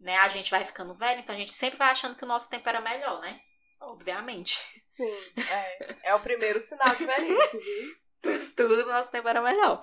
[0.00, 2.50] né, a gente vai ficando velho, então a gente sempre vai achando que o nosso
[2.50, 3.40] tempo era melhor, né?
[3.80, 4.60] Obviamente.
[4.82, 6.10] Sim, é.
[6.10, 8.03] É o primeiro sinal de velhice, viu?
[8.56, 9.80] Tudo no nosso tempo era melhor.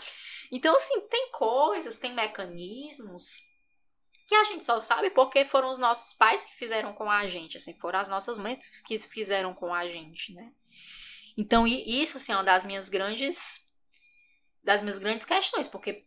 [0.52, 3.42] Então, assim, tem coisas, tem mecanismos
[4.28, 7.58] que a gente só sabe porque foram os nossos pais que fizeram com a gente,
[7.58, 10.54] assim, foram as nossas mães que fizeram com a gente, né?
[11.38, 13.66] Então, isso, assim, é uma das minhas grandes
[14.64, 16.06] das minhas grandes questões, porque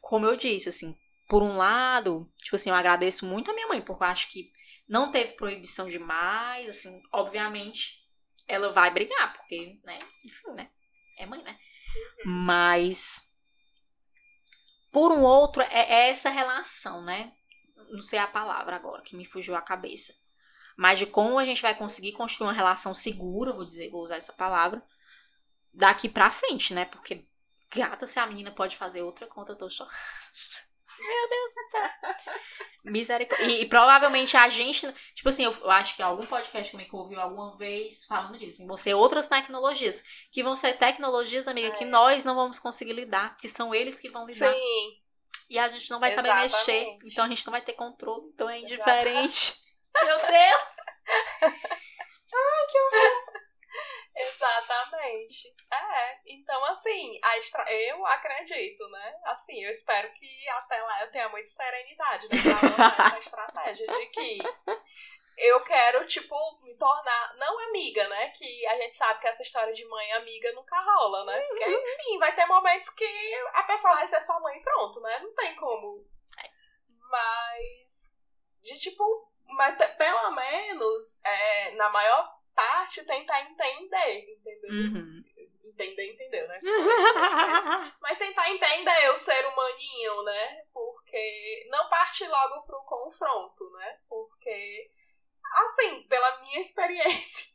[0.00, 0.96] como eu disse, assim,
[1.28, 4.52] por um lado, tipo assim, eu agradeço muito a minha mãe, porque eu acho que
[4.88, 8.04] não teve proibição demais, assim, obviamente
[8.46, 10.70] ela vai brigar, porque, né, enfim, né,
[11.16, 11.58] é mãe, né?
[12.24, 13.32] Mas,
[14.92, 17.32] por um outro, é, é essa relação, né?
[17.90, 20.14] Não sei a palavra agora, que me fugiu a cabeça.
[20.76, 24.16] Mas de como a gente vai conseguir construir uma relação segura, vou dizer, vou usar
[24.16, 24.82] essa palavra,
[25.72, 26.84] daqui pra frente, né?
[26.84, 27.26] Porque,
[27.74, 29.88] gata, se a menina pode fazer outra conta, eu tô só.
[31.06, 31.90] Meu Deus do céu.
[32.84, 33.46] Misericórdia.
[33.46, 34.90] E, e provavelmente a gente.
[35.14, 38.54] Tipo assim, eu, acho que algum podcast que me ouviu alguma vez falando disso.
[38.54, 40.02] Assim, vão ser outras tecnologias.
[40.30, 41.86] Que vão ser tecnologias, amiga, que É.
[41.86, 43.36] nós não vamos conseguir lidar.
[43.36, 44.52] Que são eles que vão lidar.
[44.52, 45.00] Sim,
[45.50, 46.72] E a gente não vai saber mexer.
[46.72, 47.12] Exatamente.
[47.12, 48.30] Então a gente não vai ter controle.
[48.34, 49.54] Então é indiferente.
[50.02, 50.76] Meu Deus!
[54.16, 55.54] exatamente.
[55.72, 57.70] É, então assim, a estra...
[57.72, 59.16] eu acredito, né?
[59.24, 64.06] Assim, eu espero que até lá eu tenha muita serenidade né, pra essa estratégia de
[64.06, 64.38] que
[65.38, 68.30] eu quero, tipo, me tornar, não amiga, né?
[68.30, 71.38] Que a gente sabe que essa história de mãe amiga nunca rola, né?
[71.40, 75.18] Porque, enfim, vai ter momentos que a pessoa vai ser sua mãe e pronto, né?
[75.18, 76.04] Não tem como.
[77.10, 78.20] Mas
[78.62, 84.70] De tipo, mas pelo menos, é, na maior parte, tentar entender, entendeu?
[84.70, 85.22] Uhum.
[85.64, 86.58] Entender, entendeu, né?
[86.62, 90.64] mas, mas tentar entender o ser humaninho, né?
[90.72, 94.00] Porque não parte logo pro confronto, né?
[94.08, 94.90] Porque,
[95.52, 97.46] assim, pela minha experiência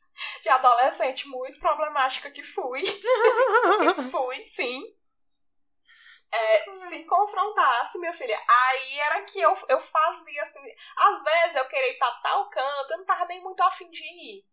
[0.41, 2.84] de adolescente muito problemática que fui,
[4.12, 4.84] fui sim,
[6.34, 10.62] é, se confrontasse, minha filha, aí era que eu, eu fazia assim.
[10.97, 14.04] Às vezes eu queria ir pra tal canto, eu não tava nem muito afim de
[14.04, 14.45] ir.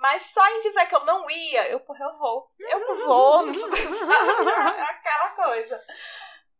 [0.00, 2.50] Mas só em dizer que eu não ia, eu, porra, eu vou.
[2.58, 3.44] Eu vou,
[4.88, 5.78] aquela coisa.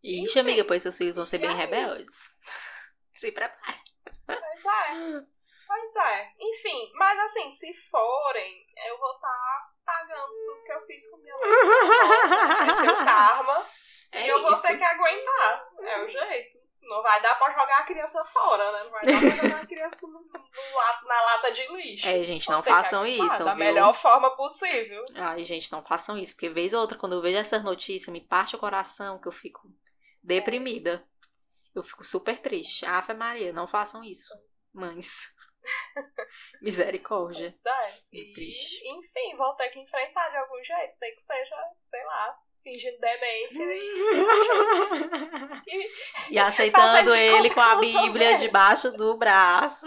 [0.05, 2.30] Ixi, Enfim, amiga, pois seus filhos vão ser bem é rebeldes.
[3.16, 3.80] Se prepare.
[4.26, 5.24] Pois é.
[5.66, 6.32] Pois é.
[6.38, 11.16] Enfim, mas assim, se forem, eu vou estar tá pagando tudo que eu fiz com
[11.16, 12.66] minha mãe.
[12.66, 13.66] Vai ser o karma.
[14.12, 15.68] É e eu vou ter que aguentar.
[15.80, 16.59] É o jeito.
[16.91, 18.82] Não vai dar pra jogar a criança fora, né?
[18.82, 22.09] Não vai dar pra jogar a criança no, no, na lata de lixo.
[22.09, 23.45] É, gente, não façam isso.
[23.45, 23.64] Da viu?
[23.64, 25.05] melhor forma possível.
[25.14, 26.34] Ai, gente, não façam isso.
[26.34, 29.32] Porque vez ou outra, quando eu vejo essas notícias, me parte o coração que eu
[29.32, 29.72] fico
[30.20, 31.07] deprimida.
[31.72, 32.84] Eu fico super triste.
[32.84, 34.34] Ave Maria, não façam isso,
[34.74, 35.32] mães.
[36.61, 37.55] Misericórdia.
[37.62, 37.99] Pois é.
[38.11, 38.82] E, triste.
[38.88, 40.99] Enfim, vou ter que enfrentar de algum jeito.
[40.99, 43.91] Tem que seja, sei lá, fingindo demência e,
[46.35, 49.87] e aceitando ele com a Bíblia debaixo do braço.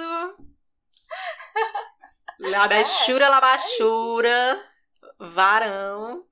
[2.40, 4.74] Labachura, é, labachura, é
[5.20, 6.26] varão.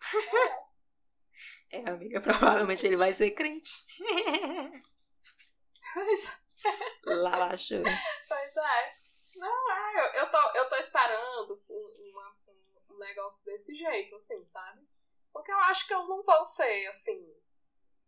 [1.71, 1.77] É.
[1.77, 3.85] é, amiga, provavelmente ele vai ser crente.
[5.93, 7.13] Pois é.
[7.15, 7.89] Labachura.
[8.27, 8.93] Pois é.
[9.35, 12.35] Não, é, eu, eu, tô, eu tô esperando um, uma,
[12.91, 14.90] um negócio desse jeito, assim, sabe?
[15.33, 17.35] Porque eu acho que eu não vou ser, assim,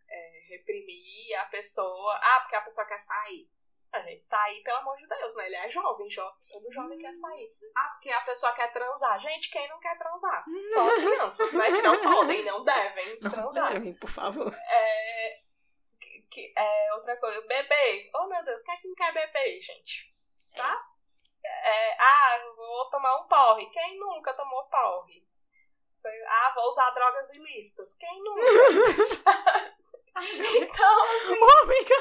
[0.10, 2.20] é, reprimir a pessoa.
[2.22, 3.50] Ah, porque a pessoa quer sair.
[3.92, 5.46] A gente sair, pelo amor de Deus, né?
[5.46, 7.56] Ele é jovem, jovem todo jovem quer sair.
[7.76, 9.20] Ah, porque a pessoa quer transar.
[9.20, 10.44] Gente, quem não quer transar?
[10.74, 11.66] Só crianças, né?
[11.66, 13.74] Que não podem, não devem não transar.
[13.74, 14.54] Devem, por favor.
[14.54, 15.42] É,
[16.30, 17.40] que, é outra coisa.
[17.42, 18.10] Bebê.
[18.16, 20.16] Oh, meu Deus, quem é que não quer beber, gente?
[20.48, 20.76] Sabe?
[20.76, 20.94] É.
[21.46, 23.70] É, ah, vou tomar um porre.
[23.70, 25.24] Quem nunca tomou porre?
[26.28, 27.96] Ah, vou usar drogas ilícitas.
[28.00, 28.42] Quem nunca?
[30.22, 31.96] então, assim, amiga.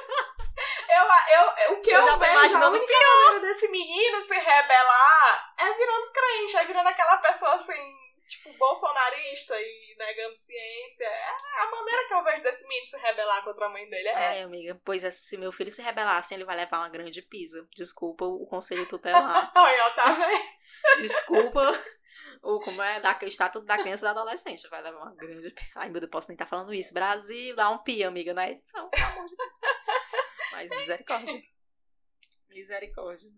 [0.89, 1.05] Eu,
[1.39, 5.73] eu, o que eu, eu já tô imaginando o pior desse menino se rebelar é
[5.73, 7.95] virando crente, é virando aquela pessoa assim,
[8.29, 11.05] tipo, bolsonarista e negando ciência.
[11.05, 14.09] É a maneira que eu vejo desse menino se rebelar contra a mãe dele.
[14.09, 16.91] É, é amiga, pois é, se meu filho se rebelar assim, ele vai levar uma
[16.91, 17.67] grande pisa.
[17.75, 19.51] Desculpa o conselho tutelar.
[19.57, 21.01] Olha, tá vendo?
[21.01, 21.79] Desculpa
[22.43, 24.69] ou como é da, o estatuto da criança e do adolescente.
[24.69, 25.55] Vai dar uma grande.
[25.77, 26.93] Ai, meu Deus, posso nem estar tá falando isso.
[26.93, 29.57] Brasil, dá um pi, amiga, na edição, pelo amor de Deus.
[30.53, 31.43] Mas misericórdia.
[32.49, 33.31] Misericórdia.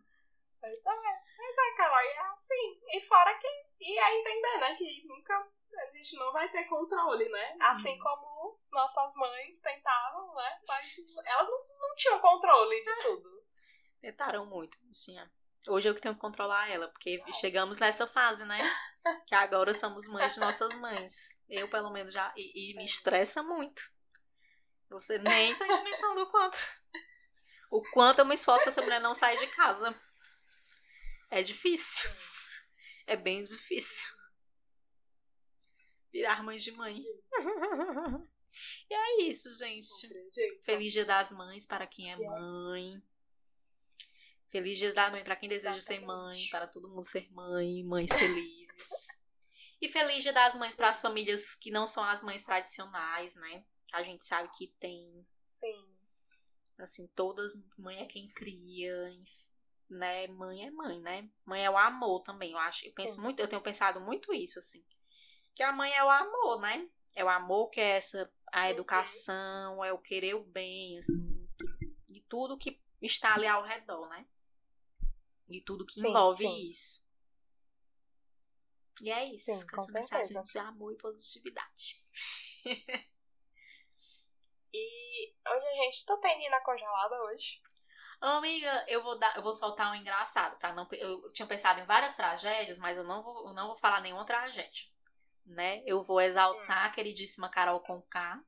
[0.59, 1.25] Pois é.
[1.37, 2.73] Pois é, Carol, e é assim.
[2.95, 3.47] E fora que.
[3.81, 4.75] E é entender, né?
[4.75, 5.35] Que nunca.
[5.77, 7.53] A gente não vai ter controle, né?
[7.53, 7.67] Uhum.
[7.67, 10.59] Assim como nossas mães tentavam, né?
[10.67, 10.97] Mas
[11.27, 13.45] elas não, não tinham controle de tudo.
[14.01, 15.31] Tentaram muito, tinha.
[15.67, 18.59] Hoje eu que tenho que controlar ela, porque chegamos nessa fase, né?
[19.27, 21.43] Que agora somos mães de nossas mães.
[21.49, 22.33] Eu, pelo menos, já.
[22.37, 23.83] E, e me estressa muito.
[24.91, 26.59] Você nem tem dimensão do quanto.
[27.71, 29.95] O quanto eu me esforço pra essa mulher não sair de casa.
[31.31, 32.11] É difícil.
[33.07, 34.15] É bem difícil.
[36.13, 37.03] Virar mãe de mãe.
[38.89, 40.09] E é isso, gente.
[40.65, 43.03] Feliz Dia das Mães para quem é mãe.
[44.55, 46.01] Feliz Dias da Mãe para quem deseja Exatamente.
[46.01, 49.09] ser mãe, para todo mundo ser mãe, mães felizes.
[49.83, 53.65] e feliz Dia das Mães para as famílias que não são as mães tradicionais, né?
[53.93, 55.25] A gente sabe que tem.
[55.43, 55.85] Sim.
[56.79, 57.55] Assim, todas.
[57.77, 58.95] Mãe é quem cria,
[59.91, 60.29] né?
[60.29, 61.29] Mãe é mãe, né?
[61.45, 62.87] Mãe é o amor também, eu acho.
[62.87, 64.85] Eu penso muito, eu tenho pensado muito isso, assim.
[65.53, 66.89] Que a mãe é o amor, né?
[67.13, 71.49] É o amor que é essa a educação, é o querer o bem, assim,
[72.09, 74.25] e tudo que está ali ao redor, né?
[75.55, 76.71] E tudo que sim, envolve sim.
[76.71, 77.05] isso.
[79.01, 80.41] E é isso, sim, com, essa certeza.
[80.41, 81.97] mensagem de amor e positividade.
[84.73, 87.61] e hoje, gente, tô tendo na congelada hoje.
[88.21, 91.85] amiga, eu vou dar, eu vou soltar um engraçado para não eu tinha pensado em
[91.85, 94.89] várias tragédias, mas eu não vou, eu não vou falar nenhuma tragédia,
[95.45, 95.83] né?
[95.87, 98.43] Eu vou exaltar a queridíssima Carol Conká,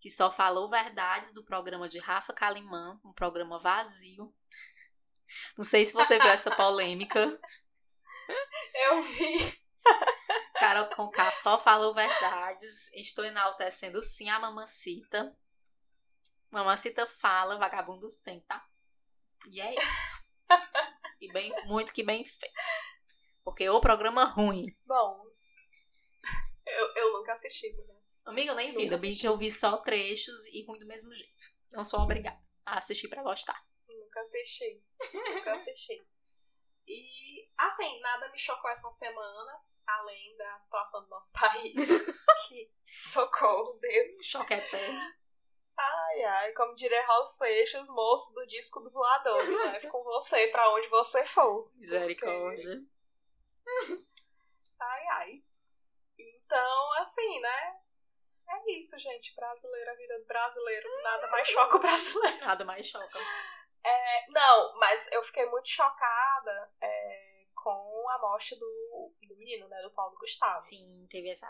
[0.00, 4.34] que só falou verdades do programa de Rafa Kalimã, um programa vazio.
[5.56, 7.20] Não sei se você viu essa polêmica.
[8.74, 9.64] Eu vi.
[10.54, 11.10] Carol com
[11.42, 12.90] só falou verdades.
[12.94, 15.36] Estou enaltecendo sim a mamacita.
[16.50, 18.64] Mamacita fala, vagabundos tem, tá?
[19.50, 20.24] E é isso.
[21.20, 22.54] e bem, muito que bem feito.
[23.44, 24.64] Porque o programa ruim.
[24.86, 25.24] Bom,
[26.66, 27.98] eu, eu nunca assisti, mulher.
[28.24, 31.14] Amiga, eu nem vi, ainda bem que eu vi só trechos e ruim do mesmo
[31.14, 31.44] jeito.
[31.72, 33.60] Não sou obrigada a assistir pra gostar.
[34.14, 34.82] Nunca assisti.
[35.12, 35.56] Nunca.
[36.86, 41.88] E, assim, nada me chocou essa semana, além da situação do nosso país.
[42.48, 44.16] que, socorro, Deus.
[44.24, 45.14] Choque eterno.
[45.76, 49.42] Ai, ai, como diria Raul Seixas, moço do disco do voador.
[49.48, 51.68] Leve com você pra onde você for.
[51.74, 52.80] Misericórdia.
[54.78, 55.44] Ai, ai.
[56.16, 57.80] Então, assim, né?
[58.50, 59.34] É isso, gente.
[59.34, 60.88] Brasileiro, a vida do brasileiro.
[61.02, 62.40] Nada mais choca o brasileiro.
[62.40, 63.18] Nada mais choca.
[63.84, 69.82] É, não, mas eu fiquei muito chocada é, com a morte do, do menino, né?
[69.82, 70.60] Do Paulo Gustavo.
[70.60, 71.46] Sim, teve essa.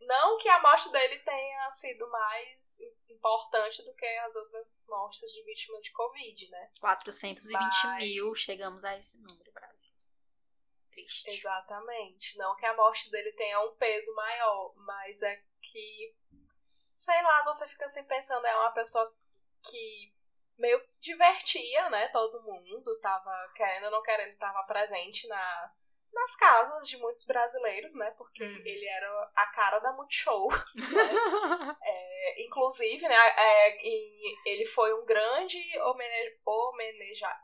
[0.00, 5.42] Não que a morte dele tenha sido mais importante do que as outras mortes de
[5.44, 6.70] vítima de Covid, né?
[6.80, 9.92] 420 Mas- mil, chegamos a esse número, Brasil.
[10.90, 11.30] Triste.
[11.30, 12.36] Exatamente.
[12.36, 16.14] Não que a morte dele tenha um peso maior, mas é que,
[16.92, 19.14] sei lá, você fica assim pensando, é uma pessoa
[19.62, 20.12] que
[20.60, 22.08] meio divertia, né?
[22.08, 25.72] Todo mundo tava querendo ou não querendo, tava presente na,
[26.12, 28.10] nas casas de muitos brasileiros, né?
[28.12, 28.62] Porque Uhum.
[28.64, 30.48] ele era a cara da Multishow.
[31.82, 33.16] É, inclusive, né?
[33.36, 37.42] é, em- ele foi um grande homene, homenagear.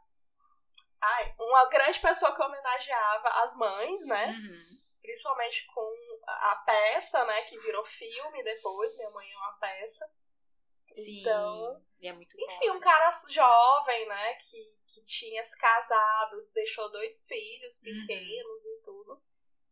[1.01, 4.27] Ai, uma grande pessoa que homenageava as mães, né?
[4.27, 4.79] Uhum.
[5.03, 7.43] Principalmente com a peça, né?
[7.43, 8.97] Que virou filme depois.
[8.97, 10.05] Minha mãe é uma peça.
[11.05, 11.21] Sim.
[11.21, 12.77] Então, é muito enfim, bom.
[12.77, 14.35] um cara jovem, né?
[14.35, 19.23] Que, que tinha se casado, deixou dois filhos pequenos e tudo.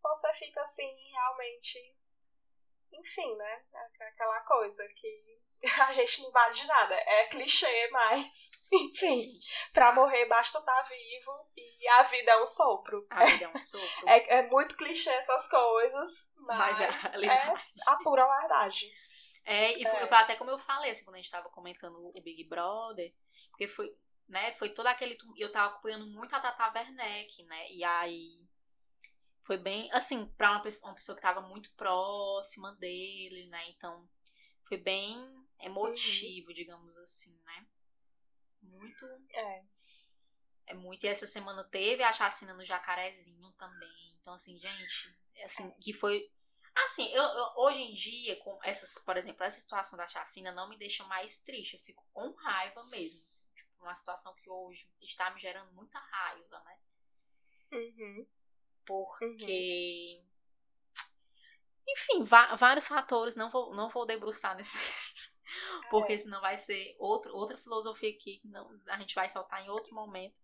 [0.03, 1.97] Você fica assim, realmente.
[2.93, 3.65] Enfim, né?
[4.01, 5.43] Aquela coisa que
[5.87, 6.95] a gente não vale de nada.
[6.95, 8.51] É clichê, mas.
[8.73, 9.39] Enfim,
[9.73, 13.01] pra morrer basta estar vivo e a vida é um sopro.
[13.11, 14.09] a vida é um sopro.
[14.09, 17.55] É, é muito clichê essas coisas, mas, mas é a é
[17.87, 18.93] a pura verdade.
[19.45, 20.07] É, e foi, É.
[20.07, 23.15] foi até como eu falei, assim, quando a gente tava comentando o Big Brother,
[23.51, 23.95] porque foi,
[24.29, 25.17] né, foi todo aquele.
[25.37, 27.71] Eu tava acompanhando muito a Tata Werneck, né?
[27.71, 28.41] E aí.
[29.43, 33.63] Foi bem, assim, pra uma pessoa, uma pessoa que tava muito próxima dele, né?
[33.69, 34.09] Então,
[34.67, 37.67] foi bem emotivo, digamos assim, né?
[38.63, 39.05] Muito.
[39.35, 39.65] É.
[40.67, 41.05] É muito.
[41.05, 44.17] E essa semana teve a chacina no Jacarezinho também.
[44.19, 46.33] Então, assim, gente, é assim, que foi.
[46.77, 50.69] Assim, eu, eu- hoje em dia, com essas, por exemplo, essa situação da chacina não
[50.69, 51.75] me deixa mais triste.
[51.75, 53.23] Eu fico com raiva mesmo.
[53.23, 56.79] Assim, tipo, uma situação que hoje está me gerando muita raiva, né?
[57.73, 58.27] Uhum.
[58.85, 60.23] Porque.
[61.87, 63.37] Enfim, va- vários fatores.
[63.37, 64.79] Não vou, não vou debruçar nesse.
[65.91, 69.69] Porque senão vai ser outro, outra filosofia aqui que não, a gente vai soltar em
[69.69, 70.41] outro momento.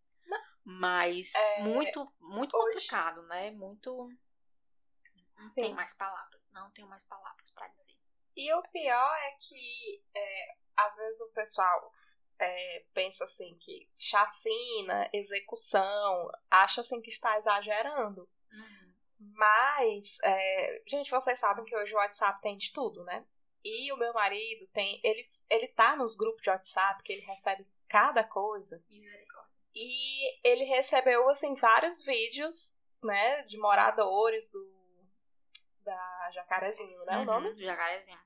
[0.62, 3.50] Mas É, muito, muito hoje- complicado, né?
[3.50, 4.12] Muito.
[5.40, 5.62] Não Sim.
[5.62, 6.50] tenho mais palavras.
[6.52, 7.96] Não tenho mais palavras pra dizer.
[8.36, 11.92] E o pior é que é, às vezes o pessoal
[12.38, 18.28] é, pensa assim que chacina, execução, acha assim que está exagerando.
[19.20, 23.24] Mas, é, gente, vocês sabem que hoje o WhatsApp tem de tudo, né?
[23.62, 24.98] E o meu marido tem.
[25.04, 28.82] Ele, ele tá nos grupos de WhatsApp que ele recebe cada coisa.
[28.88, 29.50] Misericórdia.
[29.74, 34.79] E ele recebeu, assim, vários vídeos, né, de moradores do.
[35.84, 37.18] Da Jacarezinho, né?
[37.18, 37.48] O nome?
[37.50, 38.18] Uhum, Jacarezinho.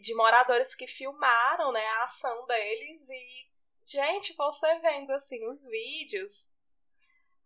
[0.00, 3.50] de moradores que filmaram, né, a ação deles e
[3.84, 6.48] gente, você vendo assim os vídeos,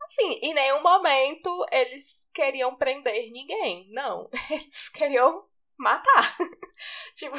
[0.02, 6.36] assim, em nenhum momento eles queriam prender ninguém, não, eles queriam matar.
[7.16, 7.34] tipo,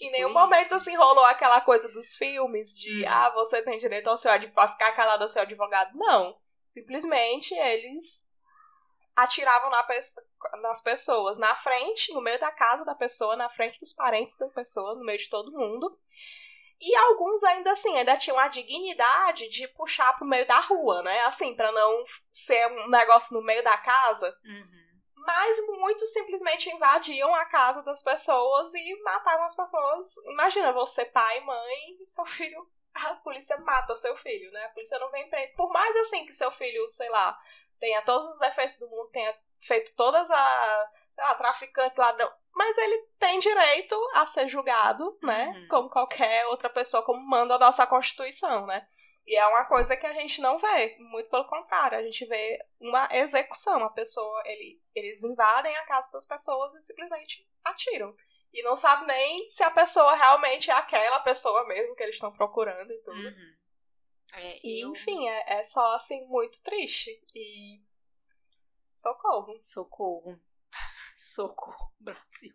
[0.00, 0.38] em nenhum isso.
[0.38, 3.08] momento assim rolou aquela coisa dos filmes de, Uhum.
[3.08, 6.38] ah, você tem direito ao seu advogado, ficar calado ao seu advogado, não.
[6.64, 8.30] Simplesmente eles
[9.16, 10.00] atiravam na pe-
[10.60, 14.48] nas pessoas, na frente, no meio da casa da pessoa, na frente dos parentes da
[14.48, 15.98] pessoa, no meio de todo mundo.
[16.80, 21.20] E alguns ainda assim, ainda tinham a dignidade de puxar pro meio da rua, né?
[21.20, 22.02] Assim, pra não
[22.32, 24.36] ser um negócio no meio da casa.
[24.44, 24.82] Uhum.
[25.14, 30.16] Mas muitos simplesmente invadiam a casa das pessoas e matavam as pessoas.
[30.26, 32.68] Imagina você, pai, mãe, seu filho.
[32.94, 34.64] A polícia mata o seu filho, né?
[34.64, 35.54] A polícia não vem prender.
[35.54, 37.38] Por mais assim que seu filho, sei lá,
[37.82, 40.90] tenha todos os defeitos do mundo, tenha feito todas a.
[41.18, 42.32] Ah, traficante, ladrão.
[42.54, 45.52] Mas ele tem direito a ser julgado, né?
[45.54, 45.68] Uhum.
[45.68, 48.86] Como qualquer outra pessoa, como manda a nossa Constituição, né?
[49.26, 52.58] E é uma coisa que a gente não vê, muito pelo contrário, a gente vê
[52.80, 53.84] uma execução.
[53.84, 58.14] A pessoa, ele, eles invadem a casa das pessoas e simplesmente atiram.
[58.52, 62.32] E não sabe nem se a pessoa realmente é aquela pessoa mesmo que eles estão
[62.32, 63.16] procurando e tudo.
[63.16, 63.61] Uhum.
[64.34, 67.10] É, E, eu- enfim, é, é só assim, muito triste.
[67.34, 67.82] E.
[68.92, 69.60] Socorro.
[69.62, 70.40] Socorro.
[71.16, 72.54] Socorro, Brasil.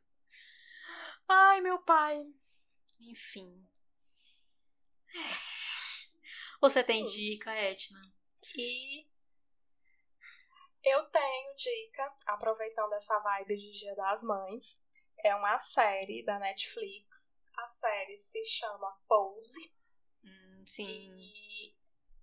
[1.27, 2.23] Ai, meu pai.
[3.01, 3.67] Enfim.
[6.61, 7.07] Você tem Hum.
[7.07, 8.01] dica, Etna?
[8.55, 9.07] E
[10.83, 14.81] eu tenho dica, aproveitando essa vibe de Dia das Mães.
[15.23, 17.39] É uma série da Netflix.
[17.57, 19.75] A série se chama Pose.
[20.67, 20.85] Sim.
[20.85, 21.75] E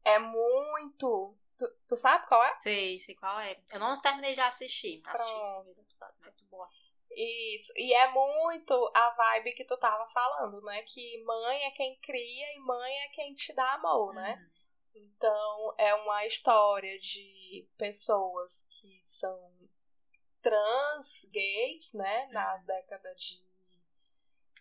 [0.05, 1.37] é muito.
[1.57, 2.57] Tu, tu sabe qual é?
[2.57, 3.61] Sei, sei qual é.
[3.73, 5.01] Eu não terminei de assistir.
[5.07, 5.55] Assisti Pronto.
[5.55, 6.21] primeiros episódios.
[6.21, 6.69] Muito boa.
[7.11, 7.73] Isso.
[7.77, 10.83] E é muito a vibe que tu tava falando, né?
[10.83, 14.35] Que mãe é quem cria e mãe é quem te dá amor, né?
[14.35, 14.55] Uhum.
[14.97, 19.53] Então, é uma história de pessoas que são
[20.43, 22.29] trans, gays, né?
[22.33, 23.44] Na década de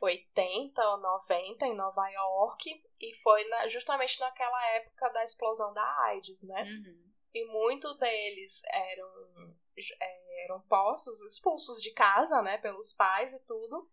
[0.03, 2.83] 80 ou 90 em Nova York.
[2.99, 6.63] E foi na- justamente naquela época da explosão da AIDS, né?
[6.63, 7.11] Uhum.
[7.33, 9.55] E muitos deles eram,
[10.01, 12.57] é, eram postos, expulsos de casa, né?
[12.57, 13.89] Pelos pais e tudo.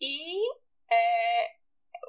[0.00, 0.54] E
[0.90, 1.56] é,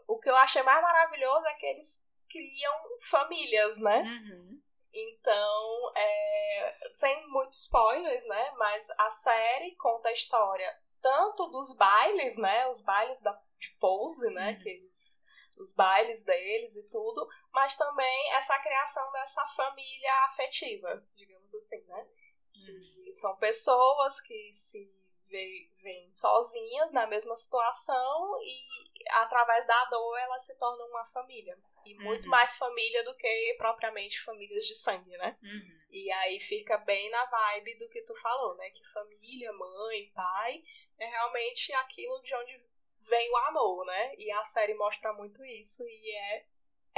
[0.08, 4.02] o que eu achei mais maravilhoso é que eles criam famílias, né?
[4.02, 4.62] Uhum.
[4.92, 8.52] Então, é, sem muitos spoilers, né?
[8.58, 12.68] Mas a série conta a história tanto dos bailes, né?
[12.68, 14.52] Os bailes da, de pose, né?
[14.54, 14.60] Uhum.
[14.64, 15.24] Que eles,
[15.58, 22.08] os bailes deles e tudo, mas também essa criação dessa família afetiva, digamos assim, né?
[22.54, 24.92] Que são pessoas que se
[25.30, 28.68] vê- veem sozinhas na mesma situação e
[29.12, 31.58] através da dor elas se tornam uma família.
[31.86, 32.30] E muito Uhum.
[32.30, 35.38] mais família do que propriamente famílias de sangue, né?
[35.42, 35.78] Uhum.
[35.92, 38.70] E aí fica bem na vibe do que tu falou, né?
[38.72, 40.62] Que família, mãe, pai
[41.00, 42.70] é realmente aquilo de onde
[43.02, 44.16] vem o amor, né?
[44.18, 46.48] E a série mostra muito isso e é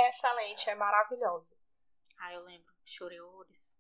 [0.10, 1.56] excelente, é maravilhosa.
[2.18, 2.72] Ah, eu lembro.
[2.86, 3.80] Chorei horrores.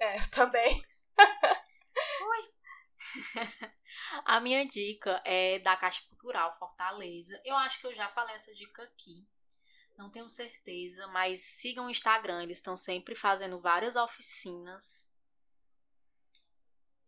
[0.00, 0.82] É, eu também.
[2.20, 2.52] Oi.
[4.24, 7.40] A minha dica é da Caixa Cultural Fortaleza.
[7.44, 9.26] Eu acho que eu já falei essa dica aqui.
[9.96, 12.42] Não tenho certeza, mas sigam o Instagram.
[12.42, 15.12] Eles estão sempre fazendo várias oficinas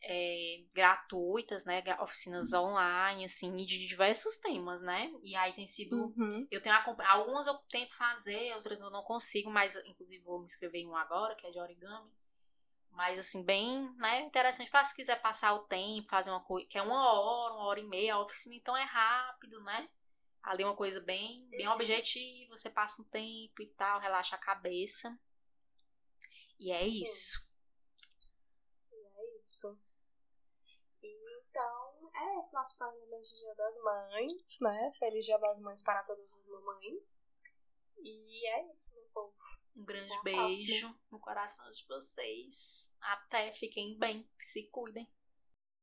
[0.03, 1.83] é, gratuitas, né?
[2.01, 5.13] Oficinas online, assim, de diversos temas, né?
[5.23, 6.47] E aí tem sido Uhum.
[6.51, 6.75] eu tenho.
[7.09, 10.97] Algumas eu tento fazer, outras eu não consigo, mas inclusive vou me inscrever em um
[10.97, 12.11] agora, que é de origami.
[12.91, 16.77] Mas assim, bem né, interessante para se quiser passar o tempo, fazer uma coisa, que
[16.77, 19.89] é uma hora, uma hora e meia, a oficina então é rápido, né?
[20.43, 25.17] Ali uma coisa bem, bem objetiva, você passa um tempo e tal, relaxa a cabeça.
[26.59, 27.03] E é Sim.
[27.03, 27.39] isso.
[28.93, 29.81] É isso.
[32.21, 34.93] É esse nosso programa de Dia das Mães, né?
[34.99, 37.27] Feliz Dia das Mães para todas as mamães.
[37.97, 39.35] E é isso, meu povo.
[39.79, 42.95] Um grande Até beijo no coração de vocês.
[43.01, 45.11] Até, fiquem bem, se cuidem.